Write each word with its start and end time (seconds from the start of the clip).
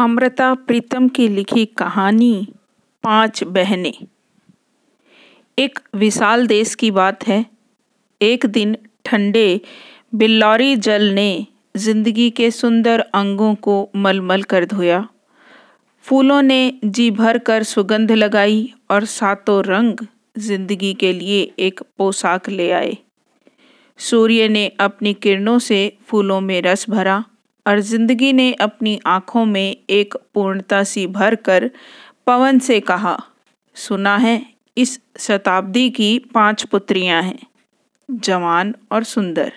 अमृता 0.00 0.52
प्रीतम 0.54 1.08
की 1.08 1.26
लिखी 1.28 1.64
कहानी 1.66 2.46
पाँच 3.04 3.42
बहनें। 3.44 4.06
एक 5.58 5.78
विशाल 5.94 6.46
देश 6.46 6.74
की 6.74 6.90
बात 6.90 7.26
है। 7.26 7.44
एक 8.20 8.46
दिन 8.46 8.76
ठंडे 9.04 9.60
बिल्लौरी 10.14 10.76
जल 10.76 11.02
ने 11.02 11.46
ज़िंदगी 11.76 12.30
के 12.30 12.50
सुंदर 12.50 13.00
अंगों 13.00 13.54
को 13.54 13.90
मलमल 13.96 14.42
कर 14.42 14.64
धोया। 14.64 15.06
फूलों 16.04 16.40
ने 16.42 16.80
जी 16.84 17.10
भर 17.10 17.38
कर 17.38 17.62
सुगंध 17.62 18.12
लगाई 18.12 18.72
और 18.90 19.04
सातों 19.04 19.62
रंग 19.64 20.06
ज़िंदगी 20.38 20.94
के 20.94 21.12
लिए 21.12 21.42
एक 21.58 21.80
पोशाक 21.98 22.48
ले 22.48 22.70
आए। 22.70 22.96
सूर्य 23.98 24.48
ने 24.48 24.66
अपनी 24.80 25.14
किरणों 25.14 25.58
से 25.58 25.82
फूलों 26.06 26.40
में 26.40 26.60
रस 26.62 26.90
भरा। 26.90 27.24
और 27.66 27.80
ज़िंदगी 27.80 28.32
ने 28.32 28.52
अपनी 28.52 28.98
आँखों 29.06 29.44
में 29.44 29.76
एक 29.90 30.14
पूर्णता 30.34 30.82
सी 30.84 31.06
भर 31.08 31.34
कर 31.34 31.70
पवन 32.26 32.58
से 32.58 32.78
कहा, 32.80 33.16
सुना 33.76 34.16
है, 34.16 34.42
इस 34.76 34.98
शताब्दी 35.18 35.88
की 35.90 36.18
पाँच 36.34 36.62
पुत्रियाँ 36.64 37.22
हैं, 37.22 37.38
जवान 38.08 38.74
और 38.92 39.04
सुंदर। 39.04 39.52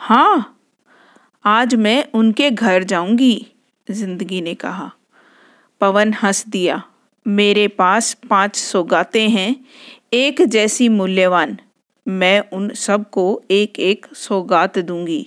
हाँ 0.00 0.50
आज 1.44 1.74
मैं 1.74 2.04
उनके 2.14 2.50
घर 2.50 2.84
जाऊँगी, 2.84 3.46
ज़िंदगी 3.86 4.40
ने 4.40 4.54
कहा। 4.54 4.90
पवन 5.80 6.12
हंस 6.14 6.44
दिया, 6.48 6.82
मेरे 7.26 7.66
पास 7.68 8.12
पाँच 8.30 8.56
सौगातें 8.56 9.28
हैं, 9.28 9.54
एक 10.12 10.42
जैसी 10.42 10.88
मूल्यवान। 10.88 11.56
मैं 12.06 12.38
उन 12.52 12.68
सबको 12.76 13.42
एक 13.50 13.78
एक 13.80 14.06
सौगात 14.14 14.78
दूँगी। 14.78 15.26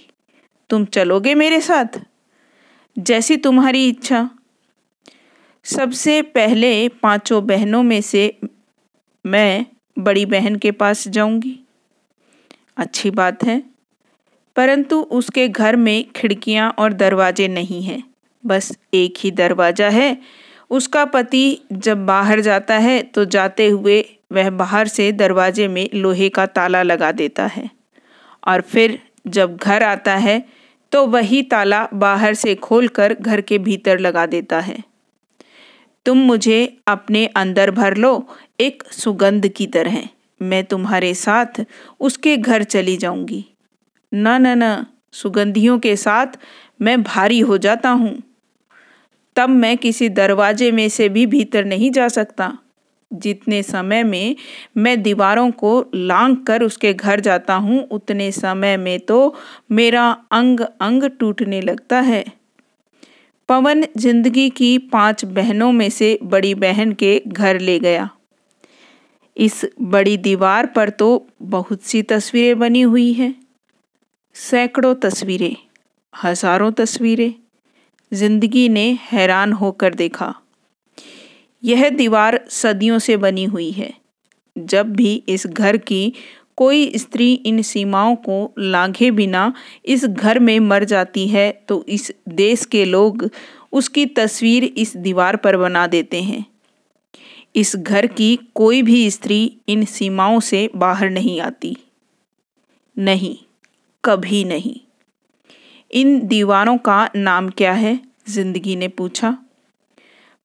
तुम 0.69 0.85
चलोगे 0.85 1.33
मेरे 1.35 1.59
साथ? 1.61 1.99
जैसी 2.95 3.37
तुम्हारी 3.37 3.87
इच्छा। 3.89 4.29
सबसे 5.65 6.21
पहले 6.21 6.87
पाँचों 7.03 7.45
बहनों 7.47 7.81
में 7.83 8.01
से 8.01 8.37
मैं 9.25 9.65
बड़ी 9.97 10.25
बहन 10.25 10.55
के 10.55 10.71
पास 10.71 11.07
जाऊँगी। 11.07 11.59
अच्छी 12.77 13.11
बात 13.11 13.43
है, 13.43 13.61
परंतु 14.55 14.99
उसके 15.11 15.47
घर 15.47 15.75
में 15.75 16.11
खिड़कियाँ 16.11 16.69
और 16.79 16.93
दरवाजे 16.93 17.47
नहीं 17.47 17.81
हैं। 17.83 18.03
बस 18.43 18.71
एक 18.93 19.17
ही 19.17 19.31
दरवाज़ा 19.31 19.89
है। 19.89 20.17
उसका 20.71 21.05
पति 21.05 21.61
जब 21.71 22.05
बाहर 22.05 22.39
जाता 22.41 22.77
है 22.77 23.01
तो 23.03 23.25
जाते 23.27 23.67
हुए 23.67 24.03
वह 24.31 24.49
बाहर 24.51 24.87
से 24.87 25.11
दरवाजे 25.13 25.67
में 25.67 25.87
लोहे 25.93 26.29
का 26.29 26.45
ताला 26.47 26.83
लगा 26.83 27.11
देता 27.13 27.45
है। 27.47 27.69
और 28.43 28.61
फिर 28.63 28.99
जब 29.27 29.55
घर 29.57 29.83
आता 29.83 30.15
है 30.17 30.43
तो 30.91 31.05
वही 31.07 31.41
ताला 31.41 31.87
बाहर 31.93 32.33
से 32.33 32.55
खोलकर 32.55 33.13
घर 33.13 33.41
के 33.41 33.57
भीतर 33.57 33.99
लगा 33.99 34.25
देता 34.25 34.59
है। 34.59 34.83
तुम 36.05 36.17
मुझे 36.17 36.77
अपने 36.87 37.25
अंदर 37.25 37.71
भर 37.71 37.97
लो, 37.97 38.27
एक 38.59 38.83
सुगंध 38.91 39.47
की 39.47 39.67
तरह। 39.67 40.09
मैं 40.41 40.63
तुम्हारे 40.63 41.13
साथ 41.13 41.65
उसके 41.99 42.37
घर 42.37 42.63
चली 42.63 42.97
जाऊँगी। 42.97 43.45
न 44.13 44.27
न 44.27 44.47
न, 44.47 44.85
सुगंधियों 45.11 45.79
के 45.79 45.95
साथ 45.95 46.27
मैं 46.81 47.03
भारी 47.03 47.39
हो 47.39 47.57
जाता 47.57 47.89
हूँ। 47.89 48.23
तब 49.35 49.49
मैं 49.49 49.77
किसी 49.77 50.09
दरवाजे 50.09 50.71
में 50.71 50.89
से 50.89 51.09
भी 51.09 51.25
भीतर 51.25 51.65
नहीं 51.65 51.91
जा 51.91 52.07
सकता। 52.07 52.57
जितने 53.11 53.61
समय 53.63 54.03
में 54.03 54.35
मैं 54.77 55.01
दीवारों 55.03 55.49
को 55.51 55.79
लांग 55.95 56.35
कर 56.37 56.63
उसके 56.63 56.93
घर 56.93 57.19
जाता 57.19 57.55
हूँ, 57.55 57.81
उतने 57.81 58.31
समय 58.31 58.77
में 58.77 58.99
तो 58.99 59.35
मेरा 59.71 60.09
अंग 60.31 60.59
अंग 60.59 61.03
टूटने 61.19 61.61
लगता 61.61 61.99
है। 62.01 62.23
पवन 63.49 63.85
ज़िंदगी 63.97 64.49
की 64.49 64.77
पाँच 64.77 65.25
बहनों 65.25 65.71
में 65.71 65.89
से 65.89 66.17
बड़ी 66.23 66.53
बहन 66.55 66.91
के 66.93 67.21
घर 67.27 67.59
ले 67.59 67.79
गया। 67.79 68.09
इस 69.37 69.65
बड़ी 69.81 70.17
दीवार 70.17 70.65
पर 70.65 70.89
तो 70.89 71.27
बहुत 71.41 71.81
सी 71.81 72.01
तस्वीरें 72.03 72.59
बनी 72.59 72.81
हुई 72.81 73.11
हैं। 73.13 73.33
सैकड़ों 74.35 74.93
तस्वीरें, 74.95 75.55
हज़ारों 76.13 76.71
तस्वीरें। 76.71 77.33
ज़िंदगी 78.11 78.67
ने 78.69 78.87
हैरान 79.01 79.53
होकर 79.53 79.93
देखा। 79.93 80.33
यह 81.63 81.89
दीवार 81.89 82.39
सदियों 82.51 82.99
से 82.99 83.17
बनी 83.17 83.43
हुई 83.45 83.71
है। 83.71 83.93
जब 84.55 84.93
भी 84.95 85.13
इस 85.29 85.47
घर 85.47 85.77
की 85.77 86.13
कोई 86.57 86.91
स्त्री 86.97 87.33
इन 87.45 87.61
सीमाओं 87.61 88.15
को 88.15 88.53
लांघे 88.59 89.09
बिना 89.11 89.51
इस 89.85 90.05
घर 90.05 90.39
में 90.39 90.59
मर 90.59 90.83
जाती 90.83 91.27
है 91.27 91.51
तो 91.67 91.83
इस 91.89 92.11
देश 92.29 92.65
के 92.65 92.85
लोग 92.85 93.29
उसकी 93.71 94.05
तस्वीर 94.05 94.63
इस 94.63 94.95
दीवार 94.97 95.35
पर 95.35 95.57
बना 95.57 95.85
देते 95.87 96.21
हैं। 96.21 96.45
इस 97.55 97.75
घर 97.75 98.07
की 98.07 98.35
कोई 98.55 98.81
भी 98.81 99.09
स्त्री 99.11 99.39
इन 99.67 99.85
सीमाओं 99.85 100.39
से 100.39 100.69
बाहर 100.75 101.09
नहीं 101.09 101.39
आती। 101.41 101.75
नहीं, 102.97 103.35
कभी 104.03 104.43
नहीं। 104.43 104.75
इन 105.91 106.19
दीवारों 106.27 106.77
का 106.77 107.09
नाम 107.15 107.49
क्या 107.49 107.73
है? 107.73 107.99
ज़िंदगी 108.29 108.75
ने 108.75 108.87
पूछा। 108.87 109.37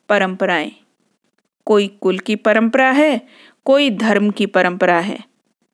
परंपराएँ। 0.08 0.72
कोई 1.66 1.88
कुल 2.00 2.18
की 2.18 2.36
परंपरा 2.36 2.90
है, 2.90 3.20
कोई 3.64 3.90
धर्म 3.90 4.30
की 4.30 4.46
परंपरा 4.46 4.98
है 5.00 5.18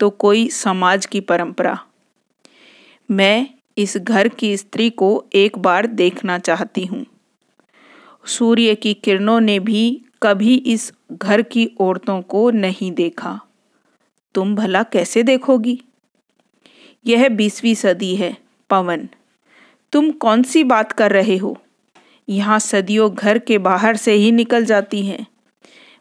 तो 0.00 0.10
कोई 0.10 0.48
समाज 0.48 1.06
की 1.06 1.20
परंपरा। 1.20 1.78
मैं 3.08 3.46
इस 3.78 3.96
घर 3.96 4.28
की 4.28 4.56
स्त्री 4.56 4.90
को 4.90 5.24
एक 5.34 5.58
बार 5.58 5.86
देखना 5.86 6.38
चाहती 6.38 6.84
हूँ। 6.84 7.04
सूर्य 8.26 8.74
की 8.74 8.94
किरणों 8.94 9.40
ने 9.40 9.58
भी 9.58 10.02
कभी 10.22 10.54
इस 10.56 10.92
घर 11.12 11.42
की 11.42 11.66
औरतों 11.80 12.20
को 12.22 12.50
नहीं 12.50 12.90
देखा। 12.92 13.38
तुम 14.34 14.54
भला 14.54 14.82
कैसे 14.82 15.22
देखोगी? 15.22 15.80
यह 17.06 17.28
बीसवीं 17.28 17.74
सदी 17.74 18.14
है, 18.16 18.36
पवन। 18.70 19.08
तुम 19.92 20.10
कौन 20.10 20.42
सी 20.42 20.64
बात 20.64 20.92
कर 20.92 21.12
रहे 21.12 21.36
हो? 21.36 21.56
यहाँ 22.28 22.58
सदियों 22.58 23.10
घर 23.14 23.38
के 23.38 23.58
बाहर 23.58 23.96
से 23.96 24.12
ही 24.12 24.32
निकल 24.32 24.64
जाती 24.64 25.06
हैं। 25.06 25.26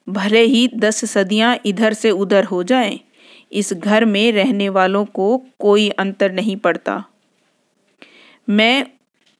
भले 0.08 0.42
ही 0.42 0.68
दस 0.76 1.06
सदियाँ 1.06 1.58
इधर 1.66 1.94
से 1.94 2.12
उधर 2.12 2.44
हो 2.44 2.64
जाएँ, 2.64 3.00
इस 3.52 3.74
घर 3.74 4.06
में 4.06 4.32
रहने 4.32 4.70
वालों 4.70 5.06
को 5.06 5.38
कोई 5.60 5.90
अंतर 5.90 6.32
नहीं 6.32 6.56
पड़ता। 6.58 7.04
मैं 8.50 8.86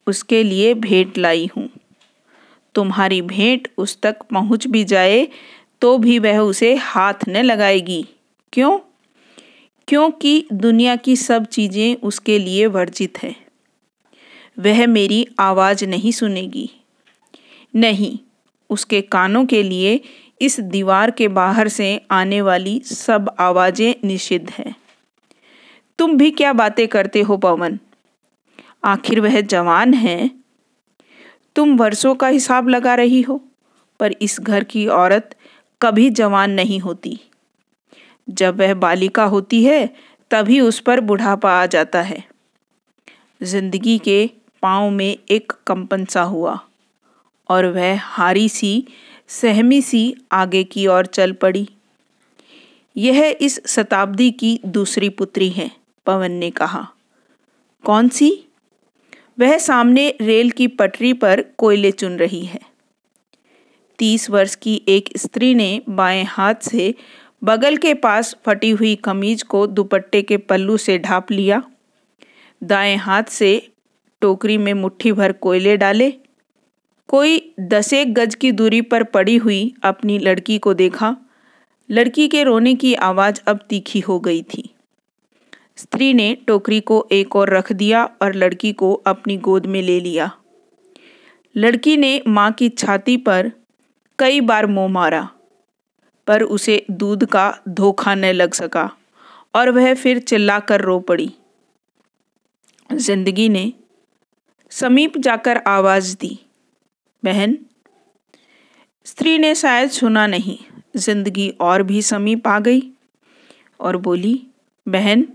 उसके 0.06 0.42
लिए 0.42 0.74
भेंट 0.74 1.18
लाई 1.18 1.48
हूँ। 1.56 1.68
तुम्हारी 2.74 3.22
भेंट 3.22 3.68
उस 3.78 4.00
तक 4.00 4.22
पहुँच 4.22 4.66
भी 4.66 4.84
जाए 4.84 5.28
तो 5.80 5.98
भी 5.98 6.18
वह 6.18 6.38
उसे 6.38 6.74
हाथ 6.74 7.28
न 7.28 7.42
लगाएगी। 7.42 8.06
क्यों? 8.52 8.78
क्योंकि 9.88 10.46
दुनिया 10.52 10.96
की 10.96 11.16
सब 11.16 11.44
चीज़ें 11.44 11.94
उसके 11.96 12.38
लिए 12.38 12.66
वर्जित 12.66 13.22
है। 13.22 13.34
वह 14.58 14.86
मेरी 14.86 15.26
आवाज़ 15.38 15.84
नहीं 15.84 16.12
सुनेगी। 16.12 16.70
नहीं 17.76 18.18
उसके 18.70 19.00
कानों 19.00 19.44
के 19.46 19.62
लिए 19.62 20.00
इस 20.40 20.58
दीवार 20.60 21.10
के 21.10 21.28
बाहर 21.28 21.68
से 21.68 22.00
आने 22.10 22.40
वाली 22.40 22.78
सब 22.80 23.34
आवाज़ें 23.40 23.94
निषिद्ध 24.04 24.50
हैं। 24.50 24.74
तुम 25.98 26.16
भी 26.16 26.30
क्या 26.30 26.52
बातें 26.52 26.86
करते 26.88 27.22
हो, 27.22 27.36
पवन? 27.36 27.78
आखिर 28.84 29.20
वह 29.20 29.40
जवान 29.40 29.94
है। 29.94 30.30
तुम 31.56 31.76
वर्षों 31.76 32.14
का 32.14 32.28
हिसाब 32.28 32.68
लगा 32.68 32.94
रही 32.94 33.22
हो, 33.22 33.40
पर 34.00 34.12
इस 34.12 34.40
घर 34.40 34.64
की 34.64 34.86
औरत 34.86 35.34
कभी 35.80 36.10
जवान 36.10 36.50
नहीं 36.50 36.80
होती। 36.80 37.18
जब 38.28 38.58
वह 38.60 38.74
बालिका 38.74 39.24
होती 39.24 39.62
है, 39.64 39.88
तभी 40.30 40.60
उस 40.60 40.80
पर 40.80 41.00
बुढ़ापा 41.00 41.52
आ 41.52 41.66
जाता 41.66 42.02
है। 42.02 42.22
ज़िंदगी 43.40 43.98
के 43.98 44.30
पाँव 44.62 44.90
में 44.90 45.16
एक 45.30 45.52
कंपन 45.66 46.04
सा 46.04 46.22
हुआ, 46.22 46.58
और 47.48 47.66
वह 47.66 48.00
हारी 48.00 48.48
सी 48.48 48.86
सहमी 49.28 49.82
सी 49.82 50.14
आगे 50.32 50.64
की 50.64 50.86
ओर 50.86 51.06
चल 51.06 51.32
पड़ी। 51.32 51.68
यह 52.96 53.36
इस 53.40 53.60
शताब्दी 53.66 54.30
की 54.30 54.60
दूसरी 54.66 55.08
पुत्री 55.08 55.48
है, 55.48 55.70
पवन 56.06 56.32
ने 56.32 56.50
कहा। 56.50 56.88
कौन 57.84 58.08
सी? 58.08 58.44
वह 59.38 59.58
सामने 59.58 60.14
रेल 60.20 60.50
की 60.50 60.66
पटरी 60.66 61.12
पर 61.12 61.42
कोयले 61.42 61.90
चुन 61.90 62.16
रही 62.16 62.44
है। 62.44 62.60
तीस 63.98 64.30
वर्ष 64.30 64.54
की 64.54 64.82
एक 64.88 65.08
स्त्री 65.16 65.54
ने 65.54 65.82
बाएँ 65.88 66.24
हाथ 66.24 66.54
से 66.54 66.94
बगल 67.44 67.76
के 67.76 67.94
पास 67.94 68.36
फटी 68.46 68.70
हुई 68.70 68.94
कमीज 68.96 69.42
को 69.42 69.66
दुपट्टे 69.66 70.22
के 70.22 70.36
पल्लू 70.36 70.76
से 70.76 70.98
ढाप 70.98 71.30
लिया। 71.32 71.62
दाएँ 72.64 72.96
हाथ 72.96 73.22
से 73.22 73.68
टोकरी 74.20 74.58
में 74.58 74.74
मुट्ठी 74.74 75.12
भर 75.12 75.32
कोयले 75.32 75.76
डाले। 75.76 76.12
कोई 77.08 77.40
दसेक 77.60 78.12
गज 78.14 78.34
की 78.34 78.50
दूरी 78.52 78.80
पर 78.82 79.02
पड़ी 79.04 79.36
हुई 79.36 79.74
अपनी 79.82 80.18
लड़की 80.18 80.58
को 80.58 80.74
देखा। 80.74 81.16
लड़की 81.90 82.26
के 82.28 82.42
रोने 82.44 82.74
की 82.74 82.94
आवाज़ 82.94 83.40
अब 83.46 83.60
तीखी 83.68 84.00
हो 84.00 84.18
गई 84.20 84.42
थी। 84.44 84.62
स्त्री 85.76 86.12
ने 86.14 86.34
टोकरी 86.46 86.80
को 86.80 87.06
एक 87.12 87.36
और 87.36 87.54
रख 87.54 87.72
दिया 87.72 88.04
और 88.22 88.34
लड़की 88.34 88.72
को 88.72 88.92
अपनी 89.06 89.36
गोद 89.36 89.66
में 89.66 89.80
ले 89.82 89.98
लिया। 90.00 90.30
लड़की 91.54 91.96
ने 91.96 92.20
माँ 92.28 92.50
की 92.52 92.68
छाती 92.68 93.16
पर 93.16 93.50
कई 94.18 94.40
बार 94.40 94.66
मुँह 94.66 94.88
मारा, 94.88 95.28
पर 96.26 96.42
उसे 96.42 96.84
दूध 96.90 97.24
का 97.26 97.52
धोखा 97.68 98.14
न 98.14 98.32
लग 98.32 98.54
सका 98.54 98.90
और 99.54 99.70
वह 99.70 99.92
फिर 99.94 100.18
चिल्लाकर 100.18 100.80
रो 100.80 100.98
पड़ी। 101.00 101.30
ज़िंदगी 102.90 103.48
ने 103.48 103.72
समीप 104.72 105.18
जाकर 105.18 105.56
आवाज़ 105.66 106.14
दी। 106.16 106.38
बहन। 107.28 107.56
स्त्री 109.06 109.38
ने 109.38 109.54
शायद 109.54 109.90
सुना 109.90 110.26
नहीं, 110.26 110.58
ज़िंदगी 110.96 111.48
और 111.60 111.82
भी 111.82 112.02
समीप 112.02 112.46
आ 112.48 112.58
गई। 112.58 112.82
और 113.80 113.96
बोली, 113.96 114.40
बहन, 114.86 115.26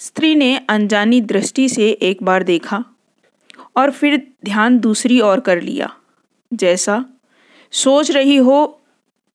स्त्री 0.00 0.34
ने 0.34 0.56
अनजानी 0.68 1.20
दृष्टि 1.20 1.68
से 1.68 1.90
एक 2.02 2.22
बार 2.22 2.42
देखा 2.42 2.84
और 3.76 3.90
फिर 3.90 4.16
ध्यान 4.44 4.78
दूसरी 4.78 5.20
ओर 5.20 5.40
कर 5.40 5.60
लिया। 5.62 5.90
जैसा 6.52 7.04
सोच 7.72 8.10
रही 8.10 8.36
हो 8.36 8.80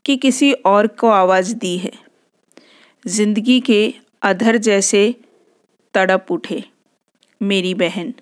कि 0.05 0.17
किसी 0.17 0.51
और 0.53 0.87
को 0.87 1.07
आवाज़ 1.07 1.53
दी 1.55 1.77
है। 1.77 1.91
ज़िंदगी 3.05 3.59
के 3.61 3.93
अधर 4.21 4.57
जैसे 4.57 5.15
तड़प 5.93 6.31
उठे, 6.31 6.63
मेरी 7.41 7.73
बहन। 7.73 8.13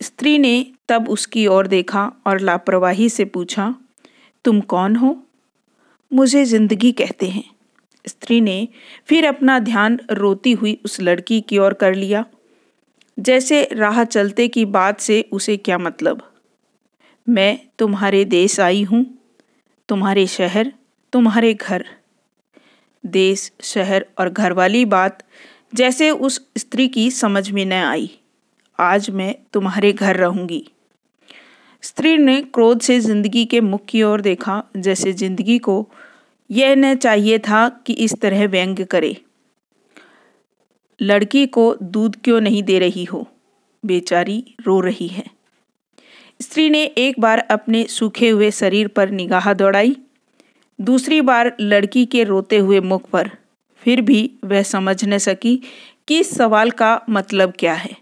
स्त्री 0.00 0.38
ने 0.38 0.54
तब 0.92 1.08
उसकी 1.08 1.46
ओर 1.46 1.66
देखा 1.66 2.12
और 2.26 2.40
लापरवाही 2.40 3.08
से 3.08 3.24
पूछा, 3.24 3.74
तुम 4.44 4.60
कौन 4.60 4.96
हो? 4.96 5.22
मुझे 6.12 6.44
ज़िंदगी 6.44 6.92
कहते 6.92 7.28
हैं। 7.28 7.44
स्त्री 8.06 8.40
ने 8.40 8.68
फिर 9.06 9.26
अपना 9.26 9.58
ध्यान 9.58 9.98
रोती 10.10 10.52
हुई 10.52 10.80
उस 10.84 11.00
लड़की 11.00 11.40
की 11.40 11.58
ओर 11.58 11.72
कर 11.72 11.94
लिया। 11.94 12.24
जैसे 13.18 13.68
राह 13.72 14.04
चलते 14.04 14.48
की 14.48 14.64
बात 14.64 15.00
से 15.00 15.28
उसे 15.32 15.56
क्या 15.56 15.78
मतलब? 15.78 16.22
मैं 17.28 17.58
तुम्हारे 17.78 18.24
देश 18.24 18.60
आई 18.60 18.82
हूँ, 18.82 19.04
तुम्हारे 19.88 20.26
शहर, 20.26 20.72
तुम्हारे 21.12 21.54
घर। 21.54 21.84
देश, 23.06 23.52
शहर 23.62 24.06
और 24.18 24.28
घर 24.28 24.52
वाली 24.52 24.84
बात 24.84 25.22
जैसे 25.74 26.10
उस 26.10 26.40
स्त्री 26.58 26.88
की 26.88 27.10
समझ 27.10 27.50
में 27.50 27.64
न 27.64 27.72
आई। 27.72 28.10
आज 28.80 29.10
मैं 29.10 29.34
तुम्हारे 29.52 29.92
घर 29.92 30.16
रहूँगी। 30.16 30.68
स्त्री 31.82 32.16
ने 32.16 32.42
क्रोध 32.42 32.80
से 32.80 33.00
ज़िंदगी 33.00 33.44
के 33.44 33.60
मुख 33.60 33.84
की 33.88 34.02
ओर 34.02 34.20
देखा, 34.20 34.62
जैसे 34.76 35.12
ज़िंदगी 35.12 35.58
को 35.58 35.88
यह 36.50 36.74
न 36.76 36.94
चाहिए 36.94 37.38
था 37.38 37.68
कि 37.68 37.92
इस 37.92 38.14
तरह 38.20 38.46
व्यंग 38.46 38.84
करे। 38.84 39.16
लड़की 41.00 41.46
को 41.46 41.74
दूध 41.82 42.16
क्यों 42.24 42.40
नहीं 42.40 42.62
दे 42.62 42.78
रही 42.78 43.04
हो? 43.04 43.26
बेचारी 43.84 44.54
रो 44.66 44.80
रही 44.80 45.08
है। 45.08 45.24
स्त्री 46.40 46.70
ने 46.70 46.84
एक 46.84 47.20
बार 47.20 47.38
अपने 47.38 47.84
सूखे 47.84 48.28
हुए 48.28 48.50
शरीर 48.50 48.88
पर 48.88 49.10
निगाह 49.10 49.52
दौड़ाई। 49.52 49.96
दूसरी 50.80 51.20
बार 51.20 51.56
लड़की 51.60 52.06
के 52.06 52.24
रोते 52.24 52.58
हुए 52.58 52.80
मुख 52.80 53.08
पर। 53.10 53.30
फिर 53.82 54.00
भी 54.00 54.30
वह 54.44 54.62
समझ 54.62 55.04
न 55.04 55.18
सकी 55.18 55.60
कि 56.08 56.18
इस 56.18 56.36
सवाल 56.36 56.70
का 56.70 57.00
मतलब 57.10 57.52
क्या 57.58 57.74
है। 57.74 57.96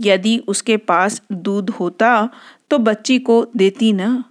यदि 0.00 0.38
उसके 0.38 0.76
पास 0.76 1.22
दूध 1.32 1.70
होता 1.70 2.28
तो 2.70 2.78
बच्ची 2.78 3.18
को 3.18 3.46
देती 3.56 3.92
ना। 3.92 4.24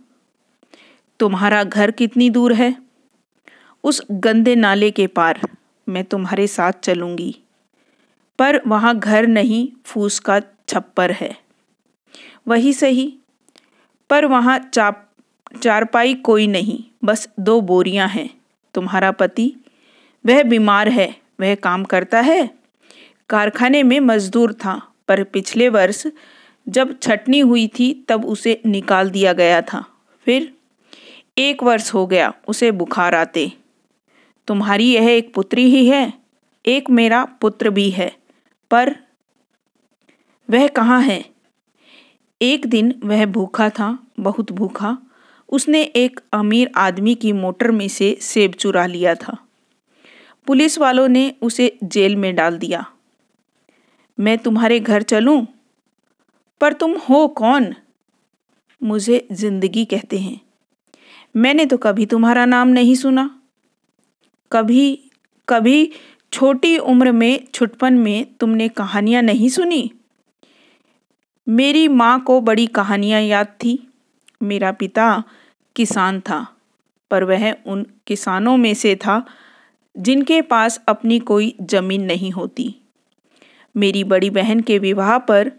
तुम्हारा 1.20 1.64
घर 1.64 1.92
कितनी 1.92 2.30
दूर 2.30 2.54
है? 2.54 2.76
उस 3.84 4.02
गंदे 4.12 4.56
नाले 4.56 4.92
के 4.92 5.08
पार। 5.08 5.50
मैं 5.90 6.04
तुम्हारे 6.04 6.48
साथ 6.48 6.72
चलूँगी। 6.72 7.36
पर 8.40 8.62
वहाँ 8.68 9.00
घर 9.00 9.28
नहीं, 9.28 9.70
फूस 9.86 10.20
का 10.20 10.42
छप्पर 10.68 11.12
है। 11.12 11.38
वही 12.48 12.74
सही। 12.74 13.18
पर 14.10 14.26
वहाँ 14.26 14.60
चाप, 14.60 15.12
चारपाई 15.64 16.14
कोई 16.14 16.48
नहीं, 16.48 16.84
बस 17.04 17.30
दो 17.40 17.62
बोरियाँ 17.62 18.08
हैं। 18.08 18.30
तुम्हारा 18.74 19.12
पति? 19.12 19.54
वह 20.26 20.44
बीमार 20.44 20.90
है। 20.90 21.16
वह 21.40 21.56
काम 21.56 21.84
करता 21.84 22.22
है? 22.22 22.50
कारखाने 23.30 23.84
में 23.84 24.00
मजदूर 24.00 24.54
था, 24.54 24.94
पर 25.08 25.24
पिछले 25.24 25.70
वर्ष 25.70 26.08
जब 26.70 27.00
छटनी 27.00 27.40
हुई 27.40 27.68
थी, 27.68 28.06
तब 28.08 28.26
उसे 28.26 28.62
निकाल 28.66 29.10
दिया 29.10 29.34
गया 29.34 29.62
था। 29.62 29.86
फिर 30.26 30.54
एक 31.38 31.64
वर्ष 31.64 31.94
हो 31.94 32.08
गया 32.08 32.34
उसे 32.48 32.72
बुखार 32.72 33.16
आते। 33.16 33.52
तुम्हारी 34.48 34.94
यह 34.94 35.10
एक 35.10 35.34
पुत्री 35.34 35.64
ही 35.64 35.88
है, 35.88 36.14
एक 36.66 36.90
मेरा 36.90 37.26
पुत्र 37.26 37.70
भी 37.70 37.90
है, 37.90 38.16
पर 38.72 38.96
वह 40.50 40.68
कहाँ 40.68 41.02
है? 41.02 41.26
एक 42.42 42.68
दिन 42.68 43.02
वह 43.04 43.26
भूखा 43.26 43.70
था, 43.70 44.08
बहुत 44.20 44.52
भूखा। 44.52 44.98
उसने 45.50 45.82
एक 45.82 46.20
अमीर 46.34 46.72
आदमी 46.76 47.16
की 47.16 47.32
मोटर 47.32 47.72
में 47.72 47.88
से 47.88 48.18
सेब 48.22 48.52
चुरा 48.52 48.86
लिया 48.86 49.16
था। 49.16 49.38
पुलिस 50.48 50.78
वालों 50.78 51.08
ने 51.08 51.34
उसे 51.42 51.78
जेल 51.84 52.16
में 52.16 52.36
डाल 52.36 52.58
दिया। 52.58 52.86
मैं 54.20 54.38
तुम्हारे 54.38 54.80
घर 54.80 55.02
चलूँ? 55.02 55.48
पर 56.62 56.74
तुम 56.74 56.96
हो 57.10 57.28
कौन? 57.28 57.74
मुझे 58.84 59.28
ज़िंदगी 59.32 59.86
कहते 59.86 60.20
हैं। 60.20 60.40
मैंने 61.36 61.66
तो 61.66 61.78
कभी 61.78 62.06
तुम्हारा 62.06 62.46
नाम 62.46 62.68
नहीं 62.68 62.96
सुना। 62.96 63.42
कभी 64.52 65.12
कभी 65.48 65.92
छोटी 66.34 66.78
उम्र 66.78 67.12
में, 67.12 67.48
छुटपन 67.54 67.94
में 67.94 68.26
तुमने 68.40 68.68
कहानियाँ 68.70 69.22
नहीं 69.22 69.50
सुनी? 69.50 69.92
मेरी 71.48 71.88
माँ 71.88 72.20
को 72.20 72.40
बड़ी 72.42 72.68
कहानियाँ 72.68 73.22
याद 73.22 73.48
थी। 73.48 73.88
मेरा 74.44 74.72
पिता 74.72 75.24
किसान 75.76 76.20
था, 76.20 76.46
पर 77.12 77.24
वह 77.24 77.52
उन 77.66 77.86
किसानों 78.08 78.58
में 78.58 78.74
से 78.74 78.96
था 78.96 79.26
जिनके 79.98 80.42
पास 80.42 80.84
अपनी 80.88 81.20
कोई 81.20 81.56
ज़मीन 81.62 82.04
नहीं 82.04 82.32
होती। 82.32 82.76
मेरी 83.76 84.04
बड़ी 84.04 84.30
बहन 84.30 84.60
के 84.60 84.80
विवाह 84.80 85.18
पर 85.18 85.52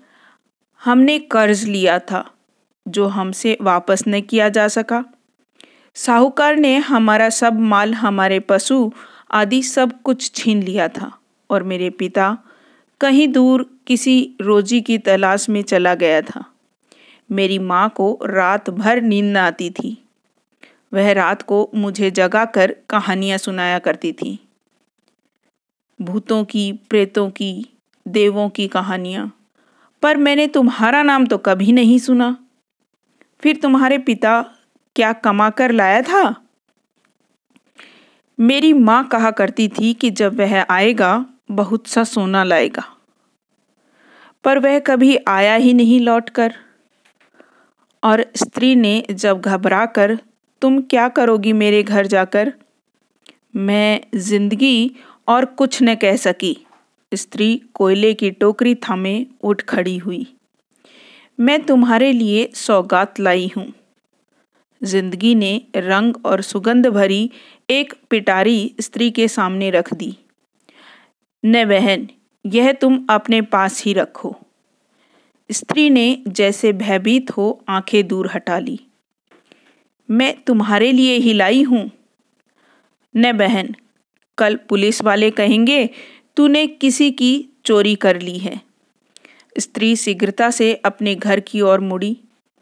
हमने 0.85 1.19
कर्ज 1.19 1.65
लिया 1.65 1.99
था, 1.99 2.31
जो 2.89 3.07
हमसे 3.07 3.59
वापस 3.63 4.05
न 4.09 4.21
किया 4.21 4.49
जा 4.49 4.69
सका। 4.69 5.05
साहूकार 5.95 6.57
ने 6.57 6.77
हमारा 6.77 7.29
सब 7.29 7.61
माल, 7.61 7.95
हमारे 7.95 8.41
पशु 8.41 8.93
आदि 9.31 9.63
सब 9.63 10.03
कुछ 10.03 10.33
छीन 10.35 10.63
लिया 10.63 10.89
था 10.89 11.19
और 11.51 11.63
मेरे 11.63 11.91
पिता 11.91 12.39
कहीं 13.01 13.29
दूर 13.29 13.81
किसी 13.87 14.35
रोजी 14.41 14.81
की 14.81 14.99
तलाश 14.99 15.49
में 15.49 15.63
चला 15.63 15.95
गया 15.95 16.23
था। 16.23 16.45
मेरी 17.33 17.59
माँ 17.59 17.89
को 17.97 18.19
रात 18.23 18.71
भर 18.71 19.01
नींद 19.01 19.25
न 19.25 19.37
आती 19.37 19.71
थी। 19.71 20.09
वह 20.95 21.13
रात 21.13 21.43
को 21.43 21.71
मुझे 21.75 22.11
जगाकर 22.11 22.77
कहानियाँ 22.91 23.39
सुनाया 23.39 23.79
करती 23.79 24.13
थी। 24.13 24.49
भूतों 26.01 26.45
की, 26.45 26.73
प्रेतों 26.73 27.31
की, 27.31 27.67
देवों 28.09 28.49
की 28.49 28.69
कहानियाँ 28.69 29.46
पर 30.03 30.17
मैंने 30.17 30.47
तुम्हारा 30.47 31.03
नाम 31.03 31.27
तो 31.27 31.39
कभी 31.39 31.73
नहीं 31.73 31.99
सुना। 31.99 32.37
फिर 33.41 33.57
तुम्हारे 33.57 33.99
पिता 33.99 34.43
क्या 34.97 35.13
कमा 35.13 35.51
कर 35.51 35.73
लाया 35.73 36.03
था? 36.03 36.35
मेरी 38.41 38.73
माँ 38.73 39.09
कहा 39.09 39.31
करती 39.31 39.69
थी 39.69 39.95
कि 39.95 40.11
जब 40.11 40.39
वह 40.39 40.63
आएगा, 40.71 41.27
बहुत 41.51 41.87
सा 41.87 42.05
सोना 42.05 42.45
लाएगा। 42.45 42.83
पर 44.45 44.59
वह 44.59 44.79
कभी 44.79 45.17
आया 45.29 45.55
ही 45.55 45.75
नहीं 45.75 46.01
लौटकर। 46.01 46.55
और 48.03 48.25
स्त्री 48.37 48.75
ने 48.75 49.07
जब 49.11 49.41
घबरा 49.41 49.87
कर 49.87 50.19
तुम 50.63 50.81
क्या 50.81 51.09
करोगी 51.09 51.53
मेरे 51.53 51.83
घर 51.83 52.07
जाकर? 52.07 52.53
मैं 53.57 54.01
ज़िंदगी 54.15 54.97
और 55.29 55.45
कुछ 55.45 55.79
न 55.83 55.95
कह 55.95 56.17
सकी। 56.17 56.67
स्त्री 57.13 57.63
कोयले 57.75 58.15
की 58.15 58.31
टोकरी 58.31 58.75
थामे 58.75 59.27
उठ 59.43 59.63
खड़ी 59.63 59.97
हुई। 59.97 60.27
मैं 61.41 61.63
तुम्हारे 61.63 62.13
लिए 62.13 62.51
सौगात 62.55 63.21
लाई 63.21 63.51
हूँ। 63.57 63.73
ज़िंदगी 64.83 65.35
ने 65.35 65.61
रंग 65.77 66.15
और 66.27 66.43
सुगंध 66.43 66.87
भरी 66.87 67.31
एक 67.71 67.95
पिटारी 68.11 68.75
स्त्री 68.81 69.11
के 69.11 69.29
सामने 69.29 69.71
रख 69.71 69.95
दी। 69.95 70.17
न 71.45 71.65
बहन, 71.65 72.09
यह 72.47 72.73
तुम 72.73 73.07
अपने 73.11 73.41
पास 73.43 73.83
ही 73.85 73.93
रखो। 73.93 74.37
स्त्री 75.51 75.91
ने 75.91 76.23
जैसे 76.29 76.73
भयभीत 76.73 77.31
हो 77.31 77.65
आँखें 77.69 78.07
दूर 78.09 78.31
हटा 78.35 78.59
ली। 78.59 78.79
मैं 80.11 80.35
तुम्हारे 80.43 80.93
लिए 80.93 81.17
ही 81.17 81.33
लाई 81.33 81.63
हूँ। 81.63 81.91
न 83.17 83.33
बहन, 83.33 83.75
कल 84.39 84.57
पुलिस 84.69 85.03
वाले 85.03 85.31
कहेंगे 85.31 85.91
तूने 86.37 86.67
किसी 86.67 87.11
की 87.11 87.49
चोरी 87.65 87.95
कर 87.95 88.21
ली 88.21 88.39
है। 88.39 88.61
स्त्री 89.59 89.95
शीघ्रता 89.97 90.51
से 90.51 90.75
अपने 90.85 91.15
घर 91.15 91.41
की 91.41 91.61
ओर 91.61 91.81
मुड़ी, 91.81 92.17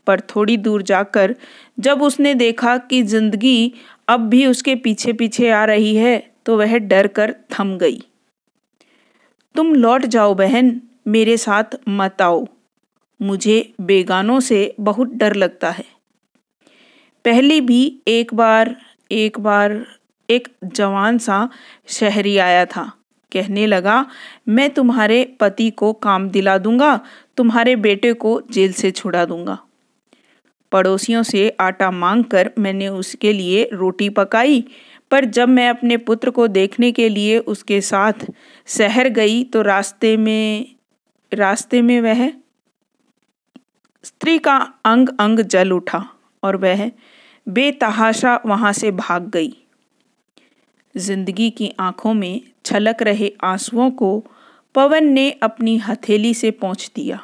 पर 0.06 0.20
थोड़ी 0.30 0.56
दूर 0.56 0.82
जाकर 0.82 1.34
जब 1.78 2.02
उसने 2.02 2.34
देखा 2.34 2.76
कि 2.80 3.02
ज़िंदगी 3.02 3.72
अब 4.08 4.28
भी 4.28 4.44
उसके 4.46 4.74
पीछे 4.76 5.12
पीछे 5.12 5.50
आ 5.50 5.64
रही 5.64 5.94
है 5.96 6.18
तो 6.46 6.56
वह 6.58 6.76
डर 6.78 7.06
कर 7.08 7.34
थम 7.52 7.76
गई। 7.78 8.00
तुम 9.54 9.74
लौट 9.74 10.04
जाओ 10.06 10.34
बहन, 10.34 10.80
मेरे 11.06 11.36
साथ 11.36 11.76
मत 11.88 12.22
आओ। 12.22 12.46
मुझे 13.20 13.74
बेगानों 13.80 14.38
से 14.40 14.74
बहुत 14.80 15.12
डर 15.14 15.34
लगता 15.34 15.70
है। 15.70 15.84
पहले 17.24 17.60
भी 17.60 17.80
एक 18.08 18.34
बार 18.34 18.76
एक 19.10 19.38
बार 19.40 19.84
एक 20.28 20.48
जवान 20.64 21.18
सा 21.18 21.48
शहरी 21.88 22.36
आया 22.38 22.64
था। 22.66 22.90
कहने 23.34 23.66
लगा, 23.66 24.04
मैं 24.48 24.68
तुम्हारे 24.70 25.24
पति 25.40 25.70
को 25.72 25.92
काम 25.92 26.28
दिला 26.30 26.56
दूँगा, 26.58 26.98
तुम्हारे 27.36 27.76
बेटे 27.78 28.12
को 28.14 28.40
जेल 28.50 28.72
से 28.72 28.90
छुड़ा 28.90 29.24
दूँगा। 29.24 29.58
पड़ोसियों 30.72 31.22
से 31.22 31.48
आटा 31.60 31.90
मांग 31.90 32.24
कर 32.24 32.50
मैंने 32.58 32.88
उसके 32.90 33.32
लिए 33.32 33.68
रोटी 33.72 34.08
पकाई, 34.10 34.64
पर 35.10 35.24
जब 35.26 35.48
मैं 35.48 35.68
अपने 35.68 35.96
पुत्र 35.98 36.30
को 36.30 36.46
देखने 36.48 36.90
के 36.92 37.08
लिए 37.08 37.38
उसके 37.38 37.80
साथ 37.80 38.26
शहर 38.68 39.08
गई 39.08 39.42
तो 39.44 39.62
रास्ते 39.62 40.16
में 40.16 40.74
रास्ते 41.32 41.82
में 41.82 42.00
वह 42.00 42.28
स्त्री 44.04 44.38
का 44.38 44.56
अंग 44.84 45.08
अंग 45.20 45.40
जल 45.40 45.72
उठा 45.72 46.04
और 46.42 46.56
वह 46.56 46.90
बेतहाशा 47.46 48.40
वहाँ 48.46 48.72
से 48.72 48.90
भाग 48.92 49.28
गई। 49.28 49.52
ज़िंदगी 50.94 51.50
की 51.50 51.72
आँखों 51.80 52.14
में 52.14 52.40
छलक 52.64 53.02
रहे 53.02 53.32
आंसुओं 53.44 53.90
को 53.92 54.18
पवन 54.74 55.04
ने 55.04 55.30
अपनी 55.42 55.76
हथेली 55.78 56.32
से 56.34 56.50
पहुँच 56.52 56.90
दिया। 56.96 57.20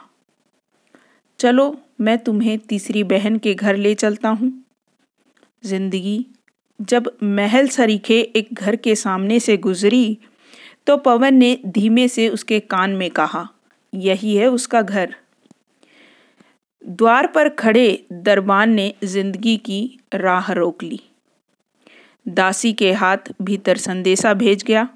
चलो, 1.41 1.77
मैं 2.01 2.19
तुम्हें 2.19 2.59
तीसरी 2.59 3.03
बहन 3.05 3.39
के 3.39 3.55
घर 3.55 3.77
ले 3.77 3.95
चलता 3.95 4.29
हूँ। 4.29 4.53
ज़िंदगी 5.63 6.27
जब 6.81 7.11
महल 7.23 7.69
सरीखे 7.69 8.21
एक 8.37 8.53
घर 8.55 8.77
के 8.77 8.95
सामने 8.95 9.39
से 9.41 9.57
गुजरी 9.59 10.19
तो 10.87 10.97
पवन 10.97 11.35
ने 11.35 11.59
धीमे 11.67 12.07
से 12.09 12.29
उसके 12.29 12.61
कान 12.61 12.91
में 12.91 13.11
कहा, 13.11 13.49
यही 13.93 14.37
है 14.37 14.47
उसका 14.47 14.83
घर। 14.83 15.15
द्वार 16.83 17.27
पर 17.27 17.49
खड़े 17.49 18.05
दरबान 18.13 18.71
ने 18.71 18.93
ज़िंदगी 19.05 19.57
की 19.57 19.99
राह 20.15 20.53
रोक 20.53 20.83
ली। 20.83 21.01
दासी 22.27 22.73
के 22.73 22.93
हाथ 22.93 23.33
भीतर 23.43 23.77
संदेशा 23.79 24.35
भेज 24.35 24.63
गया। 24.63 24.89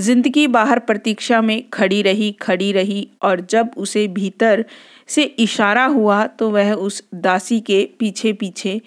ज़िंदगी 0.00 0.46
बाहर 0.46 0.78
प्रतीक्षा 0.78 1.40
में 1.42 1.62
खड़ी 1.72 2.00
रही 2.02 2.30
खड़ी 2.32 2.70
रही 2.72 3.08
और 3.22 3.40
जब 3.40 3.70
उसे 3.76 4.06
भीतर 4.08 4.64
से 5.08 5.22
इशारा 5.22 5.84
हुआ 5.84 6.24
तो 6.26 6.50
वह 6.50 6.72
उस 6.72 7.02
दासी 7.14 7.60
के 7.60 7.88
पीछे 7.98 8.32
पीछे 8.32 8.80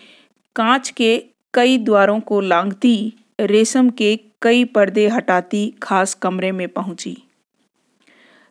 कांच 0.55 0.89
के 0.89 1.17
कई 1.53 1.77
द्वारों 1.77 2.19
को 2.19 2.39
लांघती, 2.41 3.13
रेशम 3.39 3.89
के 3.89 4.15
कई 4.41 4.63
पर्दे 4.65 5.07
हटाती, 5.07 5.73
खास 5.83 6.13
कमरे 6.13 6.51
में 6.51 6.67
पहुँची। 6.67 7.17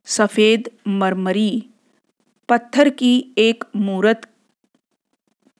सफ़ेद 0.06 0.70
मरमरी, 0.88 1.64
पत्थर 2.48 2.88
की 2.88 3.34
एक 3.38 3.64
मूर्त 3.76 4.26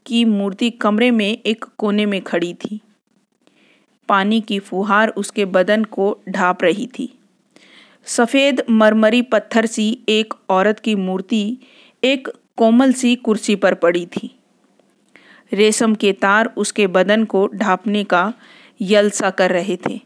की 0.07 0.25
मूर्ति 0.25 0.71
कमरे 0.71 1.11
में 1.11 1.31
एक 1.31 1.65
कोने 1.79 2.07
में 2.07 2.21
खड़ी 2.23 2.55
थी। 2.55 2.81
पानी 4.13 4.41
की 4.41 4.59
फुहार 4.61 5.09
उसके 5.17 5.45
बदन 5.47 5.85
को 5.87 6.17
ढाप 6.29 6.63
रही 6.65 6.87
थी। 6.99 7.09
सफ़ेद 8.07 8.63
मरमरी 8.71 9.23
पत्थर 9.25 9.67
सी 9.67 9.87
एक 10.09 10.35
औरत 10.51 10.81
की 10.81 10.95
मूर्ति 10.97 11.59
एक 12.03 12.29
कोमल 12.59 12.93
सी 12.93 13.15
कुर्सी 13.19 13.57
पर 13.57 13.75
पड़ी 13.75 14.07
थी। 14.07 14.31
रेशम 15.53 15.95
के 15.95 16.13
तार 16.15 16.53
उसके 16.57 16.87
बदन 16.89 17.25
को 17.25 17.47
ढापने 17.55 18.03
का 18.05 18.33
यलसा 18.81 19.31
कर 19.31 19.51
रहे 19.51 19.77
थे। 19.87 20.01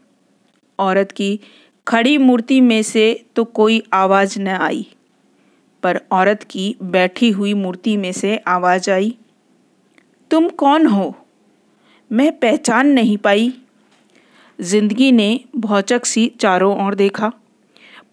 औरत 0.79 1.11
की 1.11 1.39
खड़ी 1.87 2.17
मूर्ति 2.17 2.59
में 2.61 2.81
से 2.83 3.05
तो 3.35 3.43
कोई 3.43 3.81
आवाज़ 3.93 4.39
न 4.39 4.47
आई, 4.47 4.85
पर 5.83 5.99
औरत 6.11 6.43
की 6.43 6.75
बैठी 6.81 7.29
हुई 7.31 7.53
मूर्ति 7.55 7.95
में 7.97 8.11
से 8.13 8.35
आवाज़ 8.47 8.89
आई, 8.91 9.15
तुम 10.31 10.49
कौन 10.49 10.85
हो? 10.87 11.15
मैं 12.11 12.31
पहचान 12.39 12.87
नहीं 12.89 13.17
पाई। 13.17 13.53
ज़िंदगी 14.59 15.11
ने 15.11 15.39
भौचक 15.55 16.05
सी 16.05 16.31
चारों 16.39 16.75
ओर 16.85 16.95
देखा। 16.95 17.31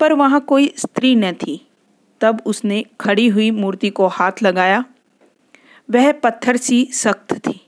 पर 0.00 0.12
वहाँ 0.12 0.40
कोई 0.40 0.72
स्त्री 0.76 1.14
न 1.14 1.32
थी। 1.32 1.60
तब 2.20 2.42
उसने 2.46 2.84
खड़ी 3.00 3.26
हुई 3.28 3.50
मूर्ति 3.50 3.90
को 3.90 4.06
हाथ 4.06 4.42
लगाया। 4.42 4.84
वह 5.88 6.10
पत्थर 6.12 6.56
सी 6.56 6.84
सख्त 6.92 7.32
थी। 7.38 7.60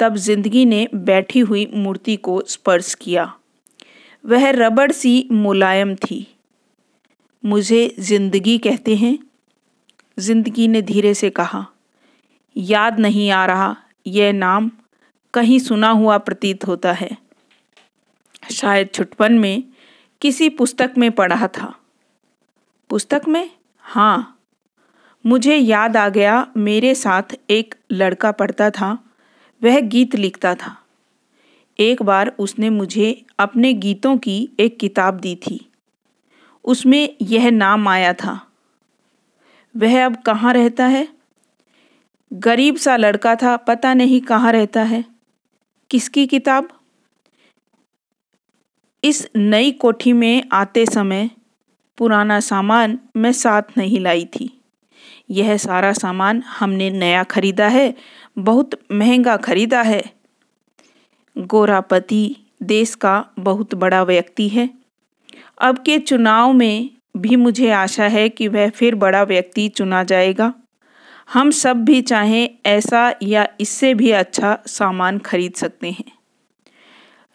तब 0.00 0.16
ज़िंदगी 0.16 0.64
ने 0.64 0.86
बैठी 0.94 1.40
हुई 1.40 1.66
मूर्ति 1.74 2.16
को 2.16 2.40
स्पर्श 2.46 2.94
किया। 2.94 3.32
वह 4.24 4.50
रबड़ 4.50 4.90
सी 4.92 5.28
मुलायम 5.32 5.94
थी। 5.94 6.26
मुझे 7.44 7.94
ज़िंदगी 8.00 8.58
कहते 8.58 8.96
हैं। 8.96 9.18
ज़िंदगी 10.18 10.68
ने 10.68 10.82
धीरे 10.82 11.14
से 11.14 11.30
कहा, 11.30 11.66
याद 12.56 12.98
नहीं 13.00 13.30
आ 13.30 13.44
रहा, 13.46 13.76
यह 14.06 14.32
नाम 14.32 14.70
कहीं 15.34 15.58
सुना 15.58 15.90
हुआ 15.90 16.18
प्रतीत 16.18 16.66
होता 16.66 16.92
है। 16.92 17.16
शायद 18.52 18.88
छुटपन 18.94 19.32
में 19.32 19.64
किसी 20.20 20.48
पुस्तक 20.48 20.92
में 20.98 21.12
पढ़ा 21.12 21.48
था। 21.48 21.74
पुस्तक 22.88 23.22
में? 23.28 23.50
हाँ। 23.80 24.32
मुझे 25.26 25.56
याद 25.56 25.96
आ 25.96 26.08
गया, 26.08 26.52
मेरे 26.56 26.94
साथ 26.94 27.22
एक 27.50 27.74
लड़का 27.92 28.32
पढ़ता 28.32 28.70
था, 28.70 28.98
वह 29.62 29.80
गीत 29.80 30.14
लिखता 30.14 30.54
था। 30.54 30.82
एक 31.78 32.02
बार 32.02 32.36
उसने 32.38 32.70
मुझे 32.70 33.24
अपने 33.38 33.72
गीतों 33.72 34.18
की 34.18 34.48
एक 34.60 34.78
किताब 34.78 35.20
दी 35.20 35.36
थी। 35.36 35.72
उसमें 36.64 37.16
यह 37.22 37.50
नाम 37.50 37.88
आया 37.88 38.12
था। 38.12 38.52
वह 39.76 40.06
अब 40.06 40.16
कहाँ 40.16 40.52
रहता 40.52 40.86
है? 40.86 41.08
गरीब 42.32 42.76
सा 42.76 42.96
लड़का 42.96 43.34
था, 43.34 43.56
पता 43.56 43.94
नहीं 43.94 44.20
कहाँ 44.20 44.52
रहता 44.52 44.82
है। 44.82 45.04
किसकी 45.90 46.26
किताब? 46.26 46.68
इस 49.06 49.28
नई 49.36 49.70
कोठी 49.70 50.12
में 50.12 50.42
आते 50.52 50.86
समय 50.86 51.30
पुराना 51.98 52.40
सामान 52.40 52.98
मैं 53.16 53.32
साथ 53.32 53.62
नहीं 53.78 54.00
लाई 54.00 54.24
थी। 54.24 54.60
यह 55.30 55.56
सारा 55.56 55.92
सामान 55.92 56.42
हमने 56.42 56.90
नया 56.90 57.22
खरीदा 57.22 57.68
है, 57.68 57.94
बहुत 58.38 58.70
महँगा 58.92 59.36
खरीदा 59.36 59.82
है। 59.82 60.04
गोरापति 61.38 62.36
देश 62.62 62.94
का 62.94 63.26
बहुत 63.38 63.74
बड़ा 63.74 64.02
व्यक्ति 64.02 64.48
है। 64.48 64.70
अब 65.60 65.78
के 65.78 65.98
चुनाव 65.98 66.52
में 66.52 66.90
भी 67.16 67.36
मुझे 67.36 67.70
आशा 67.70 68.04
है 68.04 68.28
कि 68.28 68.48
वह 68.48 68.70
फिर 68.70 68.94
बड़ा 68.94 69.22
व्यक्ति 69.22 69.68
चुना 69.68 70.04
जाएगा। 70.04 70.54
हम 71.32 71.50
सब 71.50 71.84
भी 71.84 72.02
चाहें 72.02 72.50
ऐसा 72.66 73.14
या 73.22 73.48
इससे 73.60 73.94
भी 73.94 74.10
अच्छा 74.10 74.58
सामान 74.66 75.18
खरीद 75.18 75.52
सकते 75.52 75.90
हैं। 75.90 76.15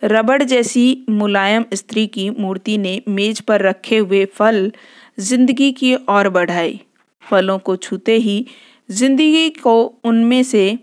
रबड़ 0.04 0.42
जैसी 0.44 1.06
मुलायम 1.10 1.66
स्त्री 1.74 2.06
की 2.08 2.30
मूर्ति 2.30 2.78
ने 2.78 3.02
मेज 3.08 3.40
पर 3.42 3.62
रखे 3.62 3.98
हुए 3.98 4.26
फल 4.26 4.72
ज़िंदगी 5.20 5.72
की 5.72 5.94
ओर 5.96 6.30
बढ़ाए। 6.30 6.80
फलों 7.24 7.58
को 7.60 7.76
छूते 7.76 8.16
ही 8.18 8.46
ज़िंदगी 8.90 9.50
को 9.50 9.82
उनमें 10.04 10.42
से 10.44 10.80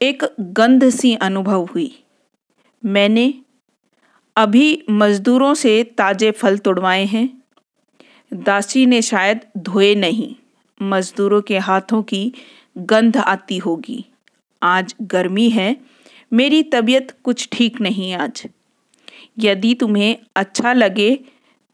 एक 0.00 0.24
गंध 0.40 0.88
सी 0.88 1.14
अनुभव 1.14 1.64
हुई। 1.64 1.90
मैंने 2.82 3.32
अभी 4.36 4.84
मजदूरों 4.90 5.52
से 5.54 5.82
ताजे 5.98 6.30
फल 6.30 6.58
तोड़वाए 6.58 7.04
हैं। 7.04 7.28
दासी 8.32 8.86
ने 8.86 9.02
शायद 9.02 9.40
धोए 9.58 9.94
नहीं। 9.94 10.34
मजदूरों 10.80 11.40
के 11.42 11.58
हाथों 11.58 12.02
की 12.02 12.32
गंध 12.78 13.16
आती 13.16 13.58
होगी। 13.58 14.04
आज 14.62 14.94
गर्मी 15.02 15.48
है 15.50 15.76
मेरी 16.34 16.62
तबीयत 16.64 17.10
कुछ 17.24 17.48
ठीक 17.52 17.80
नहीं 17.80 18.12
आज। 18.14 18.42
यदि 19.38 19.74
तुम्हें 19.74 20.16
अच्छा 20.36 20.72
लगे 20.72 21.18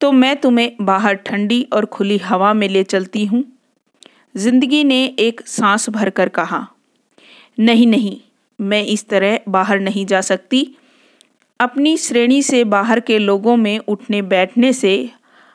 तो 0.00 0.11
मैं 0.12 0.35
तुम्हें 0.37 0.76
बाहर 0.83 1.14
ठंडी 1.17 1.62
और 1.73 1.85
खुली 1.87 2.17
हवा 2.19 2.52
में 2.55 2.69
ले 2.69 2.83
चलती 2.85 3.25
हूँ। 3.25 3.43
ज़िंदगी 4.37 4.83
ने 4.85 5.05
एक 5.19 5.40
सांस 5.47 5.88
भरकर 5.90 6.29
कहा, 6.29 6.67
नहीं 7.59 7.87
नहीं, 7.87 8.17
मैं 8.59 8.83
इस 8.85 9.09
तरह 9.09 9.38
बाहर 9.49 9.81
नहीं 9.81 10.05
जा 10.07 10.21
सकती। 10.23 10.67
अपनी 11.61 11.97
श्रेणी 11.97 12.43
से 12.43 12.62
बाहर 12.67 13.00
के 13.00 13.19
लोगों 13.19 13.57
में 13.57 13.79
उठने 13.79 14.21
बैठने 14.25 14.73
से 14.73 15.11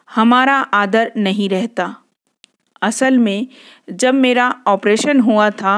हमारा 0.09 0.55
आदर 0.55 1.11
नहीं 1.17 1.49
रहता। 1.49 1.95
असल 2.81 3.17
में, 3.17 3.47
जब 3.89 4.13
मेरा 4.15 4.49
ऑपरेशन 4.67 5.19
हुआ 5.19 5.49
था, 5.51 5.75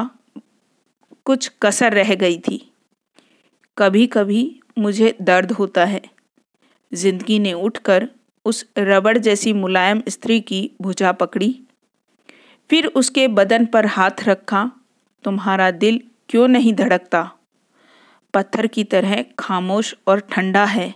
कुछ 1.26 1.50
कसर 1.62 1.92
रह 1.92 2.14
गई 2.14 2.38
थी। 2.38 2.64
कभी 3.78 4.06
कभी 4.06 4.60
मुझे 4.78 5.16
दर्द 5.22 5.52
होता 5.52 5.84
है। 5.84 6.02
ज़िंदगी 6.94 7.38
ने 7.38 7.52
उठकर 7.52 8.08
उस 8.44 8.66
रबड़ 8.78 9.18
जैसी 9.18 9.52
मुलायम 9.52 10.02
स्त्री 10.08 10.40
की 10.40 10.70
भुजा 10.80 11.12
पकड़ी। 11.12 11.60
फिर 12.70 12.86
उसके 12.86 13.28
बदन 13.28 13.66
पर 13.66 13.86
हाथ 13.86 14.10
रखा, 14.24 14.70
तुम्हारा 15.24 15.70
दिल 15.70 16.00
क्यों 16.28 16.48
नहीं 16.48 16.74
धड़कता? 16.74 17.32
पत्थर 18.34 18.66
की 18.66 18.84
तरह 18.84 19.24
खामोश 19.38 19.94
और 20.06 20.20
ठंडा 20.20 20.64
है। 20.64 20.94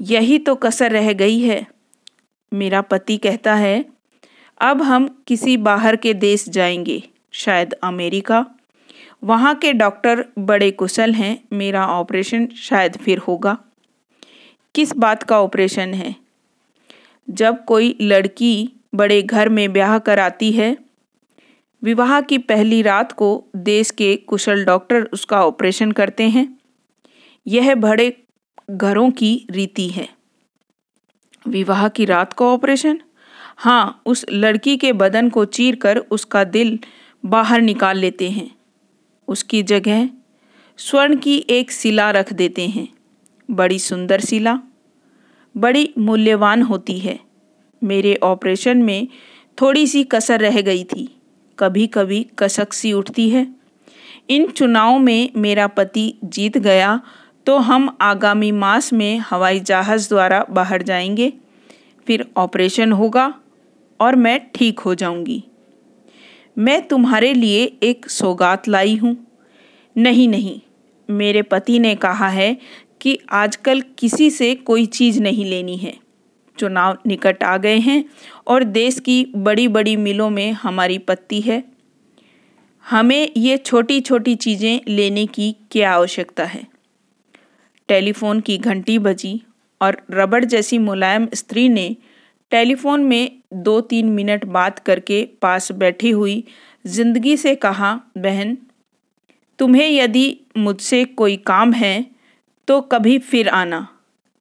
यही 0.00 0.38
तो 0.38 0.54
कसर 0.54 0.90
रह 0.90 1.12
गई 1.12 1.38
है। 1.38 1.66
मेरा 2.52 2.80
पति 2.80 3.16
कहता 3.16 3.54
है, 3.54 3.84
अब 4.60 4.82
हम 4.82 5.24
किसी 5.26 5.56
बाहर 5.56 5.96
के 5.96 6.14
देश 6.14 6.48
जाएँगे, 6.48 7.02
शायद 7.32 7.72
अमेरिका। 7.72 8.46
वहाँ 9.24 9.54
के 9.54 9.72
डॉक्टर 9.72 10.24
बड़े 10.38 10.70
कुशल 10.70 11.12
हैं, 11.12 11.44
मेरा 11.52 11.86
ऑपरेशन 11.86 12.46
शायद 12.46 12.96
फिर 12.96 13.18
होगा। 13.18 13.58
किस 14.74 14.96
बात 14.96 15.22
का 15.22 15.40
ऑपरेशन 15.40 15.94
है? 15.94 16.16
जब 17.30 17.64
कोई 17.64 17.98
लड़की 18.00 18.72
बड़े 18.94 19.22
घर 19.22 19.48
में 19.48 19.72
ब्याह 19.72 19.98
कर 19.98 20.18
आती 20.18 20.52
है, 20.52 20.76
विवाह 21.82 22.20
की 22.20 22.38
पहली 22.38 22.82
रात 22.82 23.12
को 23.12 23.44
देश 23.56 23.90
के 23.90 24.16
कुशल 24.16 24.64
डॉक्टर 24.64 25.02
उसका 25.12 25.46
ऑपरेशन 25.46 25.92
करते 25.92 26.28
हैं। 26.28 26.58
यह 27.46 27.74
बड़े 27.74 28.22
घरों 28.70 29.10
की 29.10 29.46
रीति 29.50 29.88
है। 29.88 30.08
विवाह 31.48 31.88
की 31.88 32.04
रात 32.04 32.32
का 32.32 32.44
ऑपरेशन? 32.44 33.00
हाँ 33.56 34.02
उस 34.06 34.26
लड़की 34.32 34.76
के 34.76 34.92
बदन 34.92 35.28
को 35.28 35.44
चीर 35.44 35.76
कर 35.76 35.98
उसका 35.98 36.44
दिल 36.44 36.78
बाहर 37.26 37.60
निकाल 37.60 37.98
लेते 37.98 38.30
हैं। 38.30 38.61
उसकी 39.28 39.62
जगह 39.62 40.08
स्वर्ण 40.78 41.16
की 41.16 41.36
एक 41.50 41.72
शिला 41.72 42.10
रख 42.10 42.32
देते 42.32 42.68
हैं। 42.68 42.88
बड़ी 43.50 43.78
सुंदर 43.78 44.20
शिला। 44.20 44.58
बड़ी 45.56 45.92
मूल्यवान 45.98 46.62
होती 46.62 46.98
है। 46.98 47.18
मेरे 47.84 48.14
ऑपरेशन 48.22 48.82
में 48.82 49.08
थोड़ी 49.58 49.86
सी 49.86 50.04
कसर 50.04 50.40
रह 50.40 50.60
गई 50.60 50.84
थी। 50.84 51.08
कभी 51.58 51.86
कभी 51.86 52.26
कसक 52.38 52.72
सी 52.72 52.92
उठती 52.92 53.30
है। 53.30 53.46
इन 54.30 54.46
चुनाव 54.46 54.98
में 54.98 55.30
मेरा 55.36 55.66
पति 55.66 56.14
जीत 56.24 56.58
गया 56.58 57.00
तो 57.46 57.58
हम 57.58 57.96
आगामी 58.00 58.50
मास 58.52 58.92
में 58.92 59.18
हवाई 59.18 59.60
जहाज़ 59.60 60.08
द्वारा 60.08 60.44
बाहर 60.50 60.82
जाएँगे। 60.82 61.32
फिर 62.06 62.26
ऑपरेशन 62.36 62.92
होगा 62.92 63.34
और 64.00 64.16
मैं 64.16 64.40
ठीक 64.54 64.80
हो 64.80 64.94
जाऊँगी। 64.94 65.42
मैं 66.56 66.80
तुम्हारे 66.88 67.32
लिए 67.34 67.64
एक 67.82 68.08
सौगात 68.10 68.68
लाई 68.68 68.96
हूँ। 68.96 69.16
नहीं 69.96 70.28
नहीं, 70.28 70.60
मेरे 71.08 71.42
पति 71.42 71.78
ने 71.78 71.94
कहा 71.94 72.28
है 72.28 72.56
कि 73.00 73.18
आजकल 73.30 73.80
किसी 73.98 74.30
से 74.30 74.54
कोई 74.54 74.86
चीज़ 74.86 75.20
नहीं 75.22 75.44
लेनी 75.44 75.76
है। 75.76 75.96
चुनाव 76.58 76.98
निकट 77.06 77.42
आ 77.42 77.56
गए 77.56 77.78
हैं 77.78 78.04
और 78.46 78.64
देश 78.64 78.98
की 79.00 79.24
बड़ी 79.36 79.66
बड़ी 79.68 79.96
मिलों 79.96 80.30
में 80.30 80.52
हमारी 80.52 80.98
पत्ती 80.98 81.40
है। 81.40 81.62
हमें 82.84 83.32
ये 83.36 83.56
छोटी 83.56 84.00
छोटी 84.00 84.34
चीज़ें 84.34 84.80
लेने 84.88 85.26
की 85.26 85.54
क्या 85.70 85.92
आवश्यकता 85.92 86.44
है? 86.44 86.66
टेलीफोन 87.88 88.40
की 88.40 88.58
घंटी 88.58 88.98
बजी 88.98 89.40
और 89.80 90.02
रबड़ 90.10 90.44
जैसी 90.44 90.78
मुलायम 90.78 91.28
स्त्री 91.34 91.68
ने 91.68 91.96
टेलीफोन 92.52 93.04
में 93.04 93.38
दो 93.54 93.80
तीन 93.82 94.08
मिनट 94.10 94.44
बात 94.46 94.78
करके 94.78 95.24
पास 95.42 95.70
बैठी 95.72 96.10
हुई, 96.10 96.44
ज़िंदगी 96.84 97.36
से 97.36 97.54
कहा, 97.56 97.94
बहन, 98.18 98.56
तुम्हें 99.58 99.88
यदि 99.88 100.40
मुझसे 100.56 101.04
कोई 101.04 101.36
काम 101.46 101.72
है 101.72 102.04
तो 102.68 102.80
कभी 102.82 103.18
फिर 103.20 103.48
आना। 103.48 103.86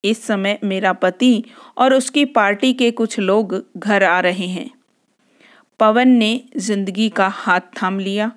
इस 0.03 0.23
समय 0.23 0.59
मेरा 0.63 0.91
पति 0.93 1.43
और 1.77 1.93
उसकी 1.93 2.25
पार्टी 2.27 2.73
के 2.73 2.89
कुछ 2.91 3.17
लोग 3.19 3.55
घर 3.77 4.03
आ 4.03 4.19
रहे 4.19 4.47
हैं। 4.47 4.69
पवन 5.79 6.09
ने 6.09 6.41
ज़िंदगी 6.57 7.09
का 7.09 7.27
हाथ 7.27 7.61
थाम 7.81 7.99
लिया 7.99 8.31